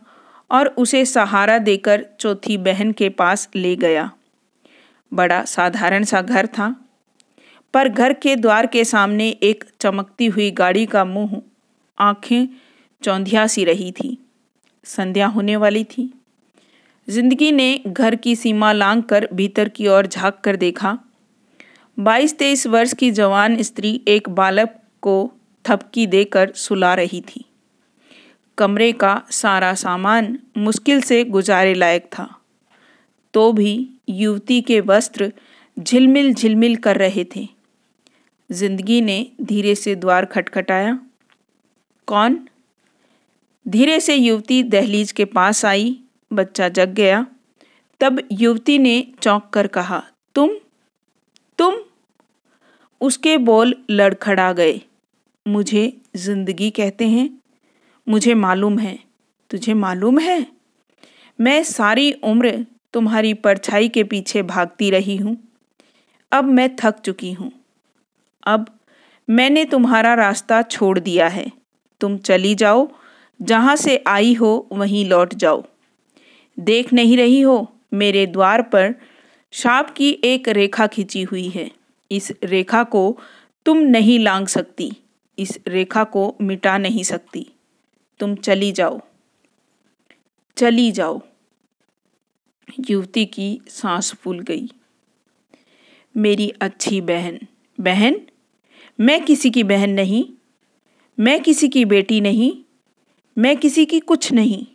और 0.51 0.69
उसे 0.79 1.05
सहारा 1.07 1.59
देकर 1.61 2.05
चौथी 2.21 2.57
बहन 2.59 2.93
के 2.93 3.09
पास 3.11 3.49
ले 3.57 3.75
गया। 3.77 4.11
बड़ा 5.13 5.43
साधारण 5.45 6.05
सा 6.05 6.21
घर 6.23 6.47
था। 6.49 6.75
पर 7.75 7.89
घर 7.89 8.13
के 8.13 8.37
द्वार 8.37 8.67
के 8.67 8.85
सामने 8.85 9.29
एक 9.43 9.65
चमकती 9.81 10.27
हुई 10.27 10.51
गाड़ी 10.51 10.87
का 10.87 11.05
मुँह, 11.05 11.43
आँखें 11.99 12.49
चौंधिया 13.03 13.47
सी 13.47 13.65
रही 13.65 13.93
थी। 13.93 14.19
संध्या 14.85 15.27
होने 15.27 15.57
वाली 15.57 15.85
थी। 15.85 16.13
ज़िंदगी 17.09 17.53
ने 17.53 17.81
घर 17.87 18.15
की 18.15 18.37
सीमा 18.37 18.73
लांग 18.73 19.03
कर 19.03 19.29
भीतर 19.33 19.69
की 19.69 19.87
ओर 19.87 20.07
झाँक 20.07 20.41
कर 20.45 20.57
देखा। 20.57 20.99
बाईस 21.99 22.39
तेईस 22.39 22.67
वर्ष 22.67 22.93
की 22.93 23.11
जवान 23.11 23.63
स्त्री 23.63 24.01
एक 24.09 24.29
बालक 24.29 24.79
को 25.03 25.33
थपकी 25.65 26.07
देकर 26.07 26.53
सुला 26.53 26.95
रही 26.95 27.21
थी। 27.21 27.45
कमरे 28.59 28.93
का 28.93 29.23
सारा 29.31 29.75
सामान 29.75 30.39
मुश्किल 30.57 31.01
से 31.01 31.25
गुजारे 31.25 31.75
लायक 31.75 32.05
था। 32.05 32.29
तो 33.35 33.53
भी 33.53 33.91
युवती 34.09 34.61
के 34.61 34.81
वस्त्र 34.81 35.33
झिलमिल 35.79 36.35
झिलमिल 36.35 36.77
कर 36.77 36.97
रहे 36.97 37.25
थे। 37.37 37.54
ज़िंदगी 38.53 39.01
ने 39.01 39.31
धीरे 39.43 39.75
से 39.75 39.95
द्वार 39.95 40.25
खटखटाया। 40.25 40.99
कौन? 42.07 42.49
धीरे 43.69 44.01
से 44.01 44.15
युवती 44.15 44.63
दहलीज 44.63 45.13
के 45.13 45.25
पास 45.25 45.65
आई, 45.65 46.01
बच्चा 46.33 46.69
जग 46.69 46.89
गया। 46.89 47.27
तब 48.01 48.21
युवती 48.33 48.79
ने 48.79 49.13
चौंक 49.23 49.51
कर 49.53 49.67
कहा, 49.67 50.03
तुम? 50.35 50.51
तुम? 51.59 51.75
उसके 53.01 53.39
बोल 53.39 53.77
लड़खड़ा 53.91 54.53
गए। 54.53 54.81
मुझे 55.49 56.01
ज़िंदगी 56.17 56.71
कहते 56.71 57.09
हैं। 57.09 57.41
मुझे 58.09 58.35
मालूम 58.35 58.79
है। 58.79 58.99
तुझे 59.51 59.75
मालूम 59.75 60.19
है? 60.19 60.47
मैं 61.41 61.63
सारी 61.63 62.13
उम्र 62.13 62.67
तुम्हारी 62.93 63.35
परछाई 63.35 63.89
के 63.89 64.05
पीछे 64.05 64.43
भागती 64.43 64.91
रही 64.91 65.17
हूँ। 65.17 65.37
अब 66.33 66.45
मैं 66.45 66.77
थक 66.77 66.99
चुकी 66.99 67.33
हूँ। 67.33 67.64
अब 68.45 68.79
मैंने 69.31 69.65
तुम्हारा 69.65 70.15
रास्ता 70.15 70.63
छोड़ 70.63 70.99
दिया 70.99 71.29
है। 71.29 71.53
तुम 72.01 72.19
चली 72.19 72.55
जाओ। 72.55 72.89
जहाँ 73.43 73.77
से 73.77 74.05
आई 74.07 74.35
हो, 74.35 74.69
वहीं 74.73 75.09
लौट 75.09 75.35
जाओ। 75.35 75.65
देख 76.59 76.93
नहीं 76.93 77.17
रही 77.17 77.41
हो, 77.41 77.77
मेरे 77.95 78.27
द्वार 78.27 78.63
पर 78.63 78.95
शाप 79.51 79.91
की 79.91 80.19
एक 80.25 80.49
रेखा 80.49 80.87
खिंची 80.87 81.23
हुई 81.23 81.49
है। 81.49 81.71
इस 82.13 82.33
रेखा 82.45 82.85
को 82.85 83.19
तुम 83.67 83.79
नहीं 83.79 84.19
लांग 84.19 84.47
सकती। 84.47 84.93
इस 85.39 85.59
रेखा 85.67 86.05
को 86.05 86.37
मिटा 86.41 86.79
नहीं 86.79 87.03
सकती। 87.03 87.47
तुम 88.19 88.35
चली 88.35 88.73
जाओ। 88.73 89.01
चली 90.57 90.93
जाओ। 90.93 91.23
युवती 92.91 93.27
की 93.27 93.61
सांस 93.69 94.15
फूल 94.15 94.41
गई। 94.41 94.69
मेरी 96.17 96.53
अच्छी 96.61 97.01
बहन। 97.01 97.39
बहन 97.81 98.21
मैं 98.99 99.25
किसी 99.25 99.51
की 99.51 99.63
बहन 99.63 99.91
नहीं, 99.91 100.25
मैं 101.19 101.41
किसी 101.43 101.69
की 101.69 101.85
बेटी 101.85 102.21
नहीं, 102.21 102.53
मैं 103.37 103.57
किसी 103.57 103.85
की 103.87 104.01
कुछ 104.01 104.33
नहीं। 104.33 104.67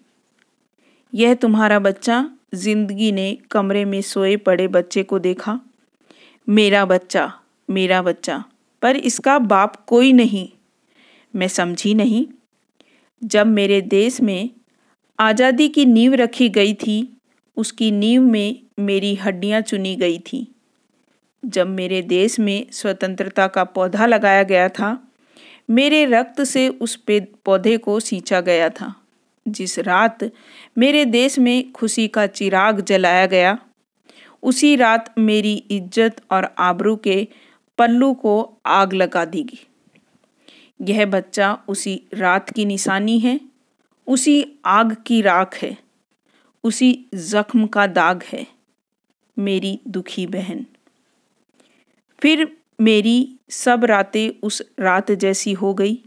यह 1.14 1.34
तुम्हारा 1.34 1.80
बच्चा 1.80 2.30
ज़िंदगी 2.54 3.12
ने 3.12 3.38
कमरे 3.52 3.86
में 3.86 4.02
सोए 4.02 4.36
पड़े 4.38 4.68
बच्चे 4.68 5.04
को 5.04 5.20
देखा। 5.20 5.60
मेरा 6.48 6.86
बच्चा 6.86 7.32
मेरा 7.70 8.02
बच्चा, 8.02 8.44
पर 8.82 8.96
इसका 8.96 9.40
बाप 9.40 9.76
कोई 9.88 10.14
नहीं। 10.14 10.48
मैं 11.34 11.48
समझी 11.48 11.94
नहीं। 11.94 12.26
जब 13.24 13.48
मेरे 13.48 13.82
देश 13.82 14.22
में 14.22 14.50
आज़ादी 15.20 15.68
की 15.68 15.86
नींव 15.86 16.14
रखी 16.14 16.50
गई 16.50 16.74
थी, 16.74 17.18
उसकी 17.58 17.92
नींव 17.92 18.22
में 18.22 18.60
मेरी 18.80 19.16
हड्डियाँ 19.16 19.62
चुनी 19.62 19.96
गई 19.96 20.20
थी। 20.20 20.48
जब 21.44 21.68
मेरे 21.68 22.02
देश 22.02 22.40
में 22.40 22.66
स्वतंत्रता 22.72 23.48
का 23.48 23.64
पौधा 23.64 24.06
लगाया 24.06 24.44
गया 24.44 24.70
था, 24.70 24.98
मेरे 25.70 26.06
रक्त 26.06 26.42
से 26.44 26.68
उस 26.70 26.96
पे 26.96 27.20
पौधे 27.46 27.78
को 27.78 28.00
सींचा 28.00 28.42
गया 28.42 28.70
था। 28.70 28.94
जिस 29.46 29.78
रात 29.80 30.24
मेरे 30.78 31.06
देश 31.06 31.38
में 31.40 31.72
खुशी 31.72 32.08
का 32.08 32.26
चिराग 32.28 32.82
जलाया 32.82 33.26
गया, 33.26 33.58
उसी 34.44 34.76
रात 34.76 35.14
मेरी 35.18 35.54
इज़्ज़त 35.72 36.22
और 36.32 36.50
आबरू 36.58 36.96
के 36.96 37.28
पल्लू 37.78 38.14
को 38.14 38.62
आग 38.66 38.94
लगा 38.94 39.26
देगी 39.26 39.60
यह 40.80 41.06
बच्चा 41.06 41.58
उसी 41.68 42.02
रात 42.14 42.50
की 42.50 42.66
निशानी 42.66 43.20
है, 43.20 43.40
उसी 44.08 44.46
आग 44.66 44.96
की 45.08 45.22
राख 45.22 45.56
है, 45.56 45.78
उसी 46.64 47.06
जख्म 47.16 47.68
का 47.68 47.88
दाग 47.88 48.24
है, 48.24 48.46
मेरी 49.38 49.80
दुखी 49.88 50.26
बहन। 50.28 50.66
फिर 52.22 52.58
मेरी 52.82 53.36
सब 53.50 53.86
रातें 53.86 54.40
उस 54.44 54.62
रात 54.80 55.12
जैसी 55.12 55.54
हो 55.54 55.74
गई। 55.74 56.00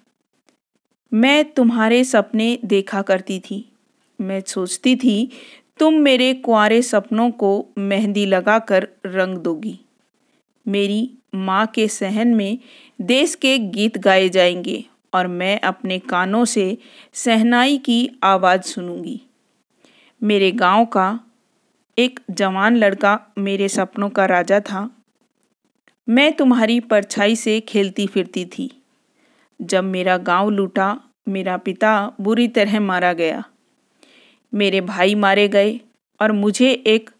मैं 1.14 1.53
तुम्हारे 1.53 2.05
सपने 2.05 2.59
देखा 2.64 3.03
करती 3.03 3.40
थी। 3.40 3.72
मैं 4.20 4.42
सोचती 4.46 4.96
थी, 4.96 5.31
तुम 5.79 5.94
मेरे 5.94 6.35
कुआरे 6.35 6.83
सपनों 6.83 7.31
को 7.31 7.66
मेहंदी 7.79 8.27
लगाकर 8.27 8.88
रंग 9.07 9.38
दोगी। 9.38 9.81
मेरी 10.68 11.11
माँ 11.35 11.66
के 11.66 11.88
सहन 11.88 12.29
में 12.29 12.59
देश 13.01 13.35
के 13.35 13.59
गीत 13.59 13.98
गाए 13.98 14.29
जाएँगे 14.29 14.85
और 15.14 15.27
मैं 15.27 15.61
अपने 15.61 15.98
कानों 15.98 16.44
से 16.44 16.79
सहनाई 17.12 17.79
की 17.79 18.11
आवाज़ 18.22 18.62
सुनूँगी। 18.62 19.20
मेरे 20.22 20.53
गाँव 20.53 20.85
का 20.85 21.20
एक 21.98 22.20
जवान 22.31 22.77
लड़का 22.77 23.33
मेरे 23.38 23.68
सपनों 23.68 24.11
का 24.11 24.27
राजा 24.27 24.61
था। 24.61 25.02
मैं 26.09 26.33
तुम्हारी 26.33 26.81
परछाई 26.81 27.37
से 27.37 27.61
खेलती 27.61 28.07
फिरती 28.07 28.45
थी। 28.45 28.83
जब 29.62 29.85
मेरा 29.85 30.17
गाँव 30.17 30.51
लूटा, 30.51 31.01
मेरा 31.29 31.57
पिता 31.57 32.12
बुरी 32.21 32.49
तरह 32.49 32.81
मारा 32.81 33.12
गया। 33.12 33.45
मेरे 34.55 34.81
भाई 34.81 35.15
मारे 35.15 35.49
गए 35.49 35.81
और 36.21 36.33
मुझे 36.33 36.71
एक 36.73 37.11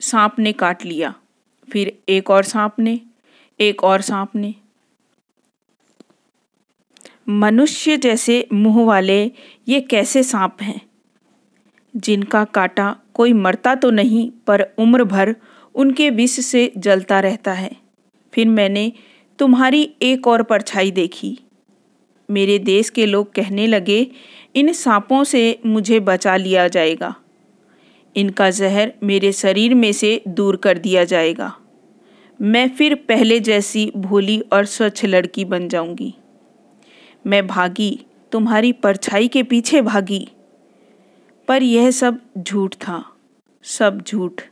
सांप 0.00 0.38
ने 0.38 0.52
काट 0.52 0.84
लिया। 0.84 1.14
फिर 1.72 1.98
एक 2.08 2.30
और 2.30 2.42
सांप 2.42 2.78
ने, 2.78 3.00
एक 3.60 3.84
और 3.84 4.00
सांप 4.00 4.36
ने। 4.36 4.54
मनुष्य 7.28 7.96
जैसे 7.96 8.48
मुँह 8.52 8.86
वाले 8.86 9.32
ये 9.68 9.80
कैसे 9.80 10.22
सांप 10.22 10.56
हैं? 10.62 10.80
जिनका 11.96 12.44
काटा 12.44 12.96
कोई 13.14 13.32
मरता 13.32 13.74
तो 13.74 13.90
नहीं, 13.90 14.30
पर 14.46 14.60
उम्र 14.78 15.04
भर 15.04 15.36
उनके 15.74 16.10
विष 16.10 16.30
से 16.30 16.72
जलता 16.76 17.20
रहता 17.20 17.52
है। 17.52 17.79
फिर 18.32 18.48
मैंने 18.48 18.92
तुम्हारी 19.38 19.94
एक 20.02 20.26
और 20.26 20.42
परछाई 20.42 20.90
देखी। 20.90 21.38
मेरे 22.30 22.58
देश 22.58 22.90
के 22.90 23.06
लोग 23.06 23.32
कहने 23.32 23.66
लगे, 23.66 24.06
इन 24.56 24.72
सांपों 24.72 25.24
से 25.24 25.58
मुझे 25.66 26.00
बचा 26.00 26.36
लिया 26.36 26.68
जाएगा। 26.68 27.14
इनका 28.16 28.50
जहर 28.50 28.92
मेरे 29.02 29.32
शरीर 29.32 29.74
में 29.74 29.92
से 29.92 30.22
दूर 30.28 30.56
कर 30.56 30.78
दिया 30.78 31.04
जाएगा। 31.04 31.56
मैं 32.42 32.68
फिर 32.68 32.94
पहले 32.94 33.40
जैसी 33.40 33.92
भोली 33.96 34.40
और 34.40 34.64
स्वच्छ 34.64 35.04
लड़की 35.04 35.44
बन 35.44 35.68
जाऊँगी। 35.68 36.14
मैं 37.26 37.46
भागी, 37.46 38.00
तुम्हारी 38.32 38.72
परछाई 38.72 39.28
के 39.28 39.42
पीछे 39.42 39.82
भागी। 39.82 40.28
पर 41.48 41.62
यह 41.62 41.90
सब 41.90 42.18
झूठ 42.38 42.74
था, 42.74 43.04
सब 43.62 44.02
झूठ। 44.08 44.42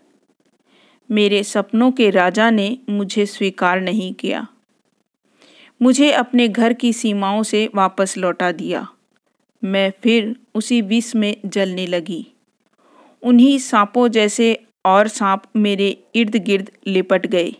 मेरे 1.11 1.43
सपनों 1.43 1.93
के 1.93 2.11
राजा 2.11 2.51
ने 2.51 2.79
मुझे 2.89 3.27
स्वीकार 3.27 3.81
नहीं 3.81 4.15
किया। 4.15 4.47
मुझे 5.83 6.13
अपने 6.13 6.49
घर 6.49 6.73
की 6.73 6.93
सीमाओं 6.93 7.43
से 7.43 7.71
वापस 7.75 8.17
लौटा 8.19 8.53
दिया। 8.53 8.89
मैं 9.65 9.93
फिर 10.03 10.37
उसी 10.55 10.83
विष 10.83 11.17
में 11.17 11.37
जलने 11.47 11.87
लगी। 11.87 12.27
उन्हीं 13.23 13.59
सांपों 13.59 14.09
जैसे 14.09 14.65
और 14.87 15.09
सांप 15.09 15.43
मेरे 15.57 16.05
इर्द 16.15 16.37
गिर्द 16.37 16.71
लिपट 16.87 17.27
गए। 17.27 17.53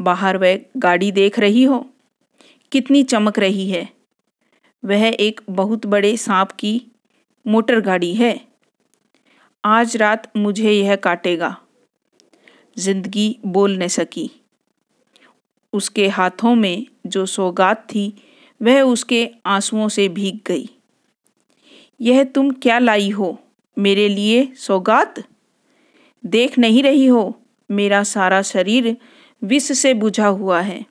बाहर 0.00 0.36
वह 0.36 0.58
गाड़ी 0.76 1.12
देख 1.12 1.38
रही 1.38 1.64
हो। 1.64 1.90
कितनी 2.72 3.02
चमक 3.02 3.38
रही 3.38 3.70
है। 3.70 3.88
वह 4.84 5.06
एक 5.08 5.40
बहुत 5.50 5.86
बड़े 5.86 6.16
सांप 6.16 6.50
की 6.52 6.82
मोटर 7.46 7.80
गाड़ी 7.80 8.14
है। 8.14 8.40
आज 9.64 9.96
रात 9.96 10.36
मुझे 10.36 10.72
यह 10.72 10.96
काटेगा। 10.96 11.61
ज़िंदगी 12.78 13.38
बोल 13.46 13.82
न 13.82 13.88
सकी। 13.88 14.30
उसके 15.72 16.08
हाथों 16.08 16.54
में 16.54 16.86
जो 17.06 17.26
सौगात 17.26 17.86
थी, 17.94 18.14
वह 18.62 18.82
उसके 18.82 19.30
आंसुओं 19.46 19.88
से 19.88 20.08
भीग 20.08 20.38
गई। 20.46 20.68
यह 22.00 22.24
तुम 22.24 22.50
क्या 22.50 22.78
लाई 22.78 23.10
हो? 23.10 23.38
मेरे 23.78 24.08
लिए 24.08 24.52
सौगात? 24.56 25.14
देख 26.26 26.58
नहीं 26.58 26.82
रही 26.82 27.06
हो? 27.06 27.40
मेरा 27.70 28.02
सारा 28.02 28.42
शरीर 28.42 28.96
विष 29.44 29.72
से 29.72 29.94
बुझा 29.94 30.26
हुआ 30.26 30.60
है। 30.60 30.86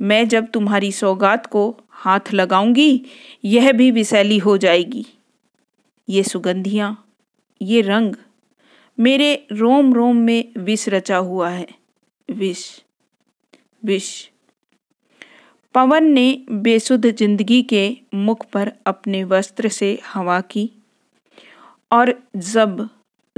मैं 0.00 0.28
जब 0.28 0.46
तुम्हारी 0.50 0.92
सौगात 0.92 1.46
को 1.46 1.76
हाथ 1.90 2.32
लगाऊँगी, 2.32 3.02
यह 3.44 3.72
भी 3.72 3.90
विषैली 3.90 4.38
हो 4.38 4.56
जाएगी। 4.56 5.06
ये 6.08 6.22
सुगंधियाँ, 6.22 7.08
ये 7.62 7.80
रंग 7.80 8.14
मेरे 9.00 9.46
रोम 9.52 9.92
रोम 9.94 10.16
में 10.16 10.52
विष 10.56 10.88
रचा 10.88 11.16
हुआ 11.16 11.48
है। 11.48 11.66
विष 12.28 12.64
विष। 13.84 14.08
पवन 15.74 16.04
ने 16.04 16.44
बेसुध 16.50 17.06
ज़िंदगी 17.06 17.62
के 17.62 17.96
मुख 18.14 18.44
पर 18.46 18.72
अपने 18.86 19.24
वस्त्र 19.24 19.68
से 19.68 19.98
हवा 20.06 20.40
की 20.40 20.68
और 21.92 22.14
जब 22.36 22.88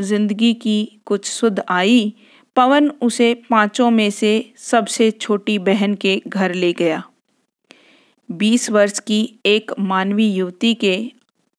ज़िंदगी 0.00 0.52
की 0.54 1.00
कुछ 1.06 1.24
सुध 1.24 1.60
आई, 1.68 2.14
पवन 2.56 2.88
उसे 3.02 3.34
पाँचों 3.50 3.90
में 3.90 4.10
से 4.10 4.52
सबसे 4.56 5.10
छोटी 5.10 5.58
बहन 5.58 5.94
के 5.94 6.22
घर 6.28 6.54
ले 6.54 6.72
गया। 6.72 7.02
बीस 8.28 8.70
वर्ष 8.70 8.98
की 8.98 9.38
एक 9.46 9.72
मानवी 9.78 10.32
युवती 10.32 10.74
के 10.74 11.12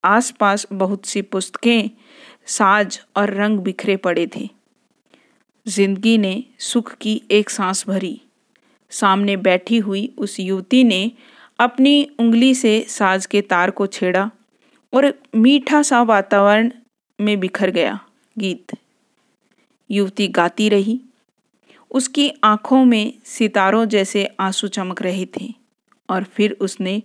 आसपास 0.03 0.67
बहुत 0.73 1.05
सी 1.05 1.21
पुस्तकें 1.21 1.89
साज 2.47 2.99
और 3.15 3.33
रंग 3.33 3.59
बिखरे 3.59 3.95
पड़े 3.97 4.27
थे। 4.35 4.49
ज़िंदगी 5.65 6.17
ने 6.17 6.43
सुख 6.59 6.93
की 6.95 7.21
एक 7.31 7.49
सांस 7.49 7.83
भरी। 7.87 8.19
सामने 8.91 9.37
बैठी 9.37 9.77
हुई 9.77 10.13
उस 10.17 10.39
युवती 10.39 10.83
ने 10.83 11.11
अपनी 11.59 12.03
उंगली 12.19 12.53
से 12.55 12.79
साज 12.89 13.25
के 13.25 13.41
तार 13.41 13.71
को 13.71 13.87
छेड़ा 13.87 14.29
और 14.93 15.13
मीठा 15.35 15.81
सा 15.81 16.01
वातावरण 16.01 16.71
में 17.19 17.39
बिखर 17.39 17.69
गया 17.69 17.99
गीत। 18.37 18.75
युवती 19.89 20.27
गाती 20.27 20.69
रही। 20.69 20.99
उसकी 21.91 22.31
आँखों 22.43 22.83
में 22.85 23.13
सितारों 23.25 23.85
जैसे 23.85 24.25
आँसू 24.39 24.67
चमक 24.67 25.01
रहे 25.01 25.25
थे 25.25 25.53
और 26.09 26.23
फिर 26.23 26.57
उसने 26.61 27.01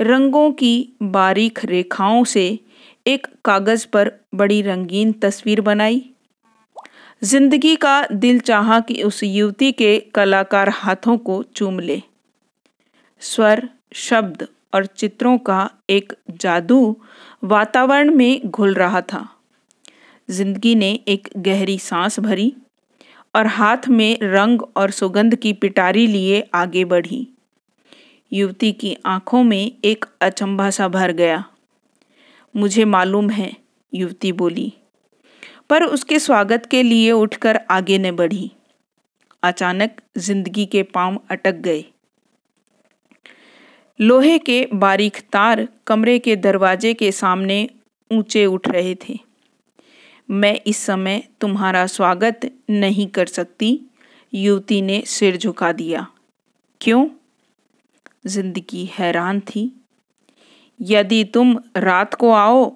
रंगों 0.00 0.50
की 0.52 0.88
बारीक 1.02 1.64
रेखाओं 1.64 2.24
से 2.24 2.58
एक 3.08 3.26
कागज़ 3.44 3.86
पर 3.92 4.10
बड़ी 4.34 4.60
रंगीन 4.62 5.12
तस्वीर 5.12 5.60
बनाई। 5.60 6.02
ज़िंदगी 7.22 7.76
का 7.76 8.06
दिल 8.12 8.40
चाहा 8.40 8.80
कि 8.80 9.02
उस 9.02 9.22
युवती 9.22 9.72
के 9.72 9.98
कलाकार 10.14 10.68
हाथों 10.68 11.16
को 11.18 11.42
चूम 11.42 11.80
ले। 11.80 12.02
स्वर, 13.20 13.68
शब्द 13.92 14.46
और 14.74 14.86
चित्रों 14.86 15.36
का 15.38 15.70
एक 15.90 16.12
जादू 16.30 16.96
वातावरण 17.44 18.14
में 18.14 18.40
घुल 18.46 18.74
रहा 18.74 19.00
था। 19.00 19.26
ज़िंदगी 20.28 20.74
ने 20.74 20.92
एक 21.08 21.28
गहरी 21.36 21.78
सांस 21.78 22.20
भरी 22.20 22.52
और 23.34 23.46
हाथ 23.46 23.88
में 23.88 24.18
रंग 24.22 24.62
और 24.76 24.90
सुगंध 24.90 25.34
की 25.34 25.52
पिटारी 25.52 26.06
लिए 26.06 26.48
आगे 26.54 26.84
बढ़ी। 26.84 27.26
युवती 28.32 28.72
की 28.72 28.96
आँखों 29.06 29.42
में 29.42 29.72
एक 29.84 30.04
अचंभा 30.20 30.70
सा 30.70 30.88
भर 30.88 31.12
गया। 31.12 31.44
मुझे 32.56 32.84
मालूम 32.84 33.30
है, 33.30 33.56
युवती 33.94 34.32
बोली। 34.32 34.72
पर 35.70 35.84
उसके 35.84 36.18
स्वागत 36.18 36.66
के 36.66 36.82
लिए 36.82 37.12
उठकर 37.12 37.56
आगे 37.70 37.98
न 37.98 38.16
बढ़ी। 38.16 38.50
अचानक 39.42 39.90
ज़िंदगी 40.18 40.66
के 40.66 40.82
पाँव 40.82 41.20
अटक 41.30 41.54
गए। 41.54 41.84
लोहे 44.00 44.38
के 44.38 44.68
बारीक 44.74 45.16
तार 45.20 45.68
कमरे 45.86 46.18
के 46.18 46.36
दरवाजे 46.36 46.94
के 46.94 47.12
सामने 47.12 47.68
ऊँचे 48.12 48.46
उठ 48.46 48.68
रहे 48.68 48.94
थे। 48.94 49.18
मैं 50.30 50.60
इस 50.66 50.76
समय 50.76 51.28
तुम्हारा 51.40 51.86
स्वागत 51.86 52.40
नहीं 52.70 53.06
कर 53.06 53.26
सकती, 53.26 53.80
युवती 54.34 54.82
ने 54.82 55.02
सिर 55.06 55.36
झुका 55.36 55.72
दिया। 55.72 56.06
क्यों? 56.80 57.08
ज़िंदगी 58.26 58.90
हैरान 58.98 59.40
थी। 59.40 59.77
यदि 60.80 61.24
तुम 61.24 61.56
रात 61.76 62.14
को 62.14 62.30
आओ, 62.30 62.72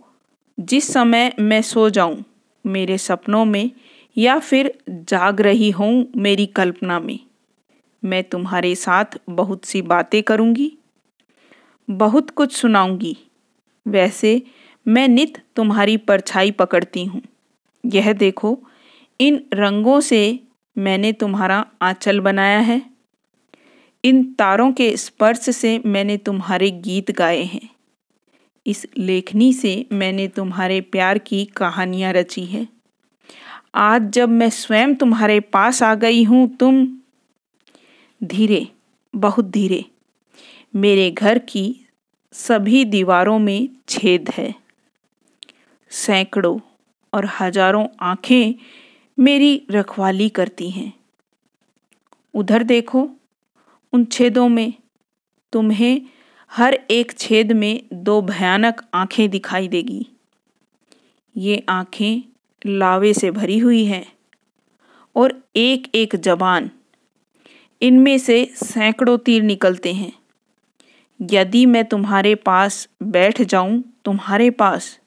जिस 0.59 0.93
समय 0.93 1.33
मैं 1.41 1.63
सो 1.63 1.89
जाऊँ, 1.91 2.25
मेरे 2.65 2.99
सपनों 2.99 3.45
में, 3.45 3.71
या 4.17 4.39
फिर 4.39 4.73
जाग 4.89 5.41
रही 5.41 5.71
हूँ 5.71 6.11
मेरी 6.17 6.47
कल्पना 6.47 7.01
में, 7.01 7.19
मैं 8.03 8.23
तुम्हारे 8.25 8.75
साथ 8.75 9.19
बहुत 9.31 9.65
सी 9.65 9.83
बातें 9.83 10.23
करूँगी, 10.23 10.73
बहुत 11.89 12.31
कुछ 12.31 12.57
सुनाऊँगी। 12.57 13.17
वैसे 13.87 14.43
मैं 14.87 15.09
नित 15.09 15.39
तुम्हारी 15.57 15.97
परछाई 15.97 16.51
पकड़ती 16.51 17.05
हूँ। 17.05 17.23
यह 17.85 18.13
देखो, 18.13 18.59
इन 19.21 19.43
रंगों 19.55 20.01
से 20.01 20.41
मैंने 20.77 21.13
तुम्हारा 21.13 21.65
आंचल 21.83 22.21
बनाया 22.21 22.59
है। 22.59 22.81
इन 24.05 24.23
तारों 24.25 24.73
के 24.73 24.97
स्पर्श 24.97 25.51
से 25.51 25.81
मैंने 25.87 26.17
तुम्हारे 26.17 26.71
गीत 26.71 27.11
गाए 27.11 27.43
हैं। 27.43 27.69
इस 28.67 28.87
लेखनी 28.99 29.53
से 29.53 29.87
मैंने 29.93 30.29
तुम्हारे 30.29 30.81
प्यार 30.81 31.19
की 31.19 31.45
कहानियाँ 31.45 32.13
रची 32.13 32.45
है। 32.45 32.69
आज 33.75 34.11
जब 34.11 34.29
मैं 34.29 34.51
स्वयं 34.51 34.95
तुम्हारे 34.95 35.41
पास 35.41 35.83
आ 35.83 35.95
गई 35.95 36.23
हूँ, 36.25 36.57
तुम 36.57 36.87
धीरे, 38.25 38.69
बहुत 39.15 39.45
धीरे, 39.45 39.85
मेरे 40.77 41.11
घर 41.11 41.39
की 41.39 41.87
सभी 42.33 42.85
दीवारों 42.85 43.39
में 43.39 43.69
छेद 43.89 44.31
है। 44.31 44.55
सैकड़ों 45.91 46.59
और 47.13 47.29
हज़ारों 47.41 47.87
आँखें 48.01 48.55
मेरी 49.19 49.67
रखवाली 49.71 50.29
करती 50.29 50.71
हैं। 50.71 50.93
उधर 52.35 52.63
देखो, 52.63 53.09
उन 53.93 54.05
छेदों 54.05 54.49
में 54.49 54.73
तुम्हें 55.53 56.01
हर 56.53 56.75
एक 56.91 57.13
छेद 57.19 57.53
में 57.53 57.83
दो 57.93 58.21
भयानक 58.23 58.83
आँखें 58.95 59.31
दिखाई 59.31 59.69
देगी। 59.69 60.07
ये 61.37 61.65
आँखें 61.69 62.23
लावे 62.67 63.13
से 63.15 63.31
भरी 63.31 63.59
हुई 63.59 63.85
हैं 63.85 64.05
और 65.17 65.35
एक 65.57 65.91
एक 65.95 66.17
जबान, 66.17 66.71
इनमें 67.83 68.19
से 68.19 68.45
सैकड़ों 68.55 69.17
तीर 69.19 69.43
निकलते 69.43 69.93
हैं। 69.93 70.13
यदि 71.21 71.67
मैं 71.67 71.85
तुम्हारे 71.85 72.35
पास 72.35 72.89
बैठ 73.03 73.43
जाऊँ, 73.43 73.83
तुम्हारे 74.05 74.51
पास, 74.51 74.99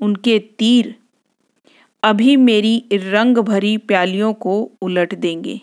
उनके 0.00 0.38
तीर, 0.38 0.94
अभी 2.02 2.36
मेरी 2.36 2.84
रंग 2.92 3.38
भरी 3.38 3.76
प्यालियों 3.76 4.32
को 4.34 4.60
उलट 4.82 5.14
देंगे, 5.14 5.60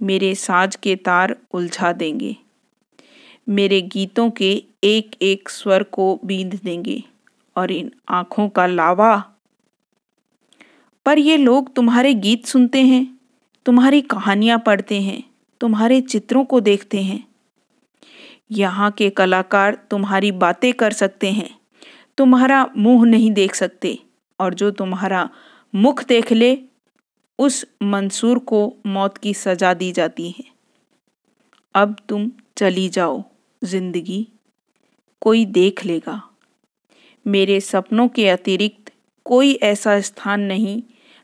मेरे 0.00 0.34
साज 0.34 0.76
के 0.76 0.96
तार 0.96 1.36
उलझा 1.52 1.92
देंगे। 1.92 2.36
मेरे 3.48 3.82
गीतों 3.82 4.30
के 4.30 4.64
एक 4.84 5.16
एक 5.22 5.48
स्वर 5.48 5.82
को 5.82 6.20
बींध 6.24 6.60
देंगे 6.64 7.02
और 7.56 7.70
इन 7.70 7.90
आँखों 8.08 8.48
का 8.48 8.66
लावा। 8.66 9.16
पर 11.06 11.18
ये 11.18 11.36
लोग 11.36 11.74
तुम्हारे 11.74 12.14
गीत 12.14 12.46
सुनते 12.46 12.82
हैं, 12.82 13.18
तुम्हारी 13.66 14.00
कहानियाँ 14.00 14.58
पढ़ते 14.58 15.00
हैं, 15.00 15.22
तुम्हारे 15.60 16.00
चित्रों 16.00 16.44
को 16.44 16.60
देखते 16.60 17.02
हैं। 17.02 17.26
यहाँ 18.50 18.90
के 18.90 19.10
कलाकार 19.10 19.74
तुम्हारी 19.90 20.32
बातें 20.32 20.72
कर 20.72 20.92
सकते 20.92 21.32
हैं, 21.32 21.50
तुम्हारा 22.18 22.70
मुँह 22.76 23.04
नहीं 23.04 23.30
देख 23.30 23.54
सकते 23.54 23.98
और 24.40 24.54
जो 24.54 24.70
तुम्हारा 24.70 25.28
मुख 25.74 26.04
देख 26.04 26.32
ले, 26.32 26.58
उस 27.38 27.66
मंसूर 27.82 28.38
को 28.38 28.76
मौत 28.86 29.18
की 29.18 29.34
सजा 29.34 29.74
दी 29.74 29.92
जाती 29.92 30.30
है। 30.30 30.44
अब 31.74 31.96
तुम 32.08 32.30
चली 32.56 32.88
जाओ। 32.88 33.31
ज़िंदगी 33.64 34.28
कोई 35.20 35.44
देख 35.44 35.84
लेगा। 35.84 36.22
मेरे 37.26 37.60
सपनों 37.60 38.08
के 38.08 38.28
अतिरिक्त 38.28 38.92
कोई 39.24 39.54
ऐसा 39.54 40.00
स्थान 40.00 40.40
नहीं 40.40 40.82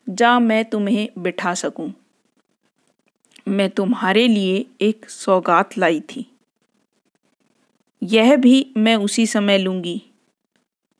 जहाँ 0.08 0.40
मैं 0.40 0.64
तुम्हें 0.64 1.08
बिठा 1.18 1.54
सकूँ। 1.54 1.92
मैं 3.48 3.70
तुम्हारे 3.70 4.28
लिए 4.28 4.66
एक 4.80 5.10
सौगात 5.10 5.78
लाई 5.78 6.00
थी। 6.00 6.26
यह 8.02 8.36
भी 8.36 8.72
मैं 8.76 8.96
उसी 8.96 9.26
समय 9.26 9.58
लूँगी। 9.58 10.02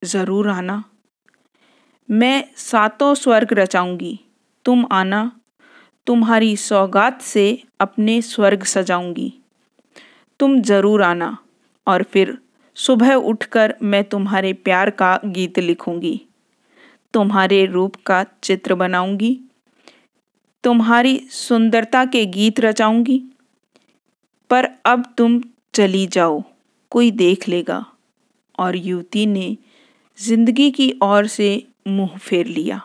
ज़रूर 0.05 0.49
आना। 0.49 0.85
मैं 2.11 2.45
सातों 2.57 3.15
स्वर्ग 3.15 3.53
रचाऊँगी। 3.53 4.21
तुम 4.65 4.87
आना। 4.93 5.41
तुम्हारी 6.07 6.57
सौगात 6.57 7.23
से 7.23 7.63
अपने 7.81 8.23
स्वर्ग 8.23 8.65
सजाऊँगी। 8.65 9.38
तुम 10.41 10.61
ज़रूर 10.63 11.03
आना 11.03 11.37
और 11.87 12.03
फिर 12.03 12.37
सुबह 12.77 13.15
उठकर 13.15 13.75
मैं 13.83 14.03
तुम्हारे 14.05 14.53
प्यार 14.53 14.91
का 14.91 15.21
गीत 15.25 15.59
लिखूँगी। 15.59 16.21
तुम्हारे 17.15 17.65
रूप 17.67 17.97
का 18.07 18.25
चित्र 18.43 18.75
बनाऊँगी। 18.75 19.39
तुम्हारी 20.65 21.19
सुंदरता 21.31 22.05
के 22.05 22.25
गीत 22.27 22.61
रचाऊँगी। 22.61 23.23
पर 24.51 24.69
अब 24.87 25.15
तुम 25.19 25.41
चली 25.75 26.07
जाओ, 26.07 26.43
कोई 26.91 27.11
देख 27.11 27.49
लेगा। 27.49 27.85
और 28.59 28.77
युवती 28.77 29.27
ने 29.27 29.57
ज़िंदगी 30.19 30.71
की 30.71 30.93
ओर 31.03 31.27
से 31.27 31.67
मुँह 31.89 32.17
फेर 32.19 32.47
लिया। 32.47 32.81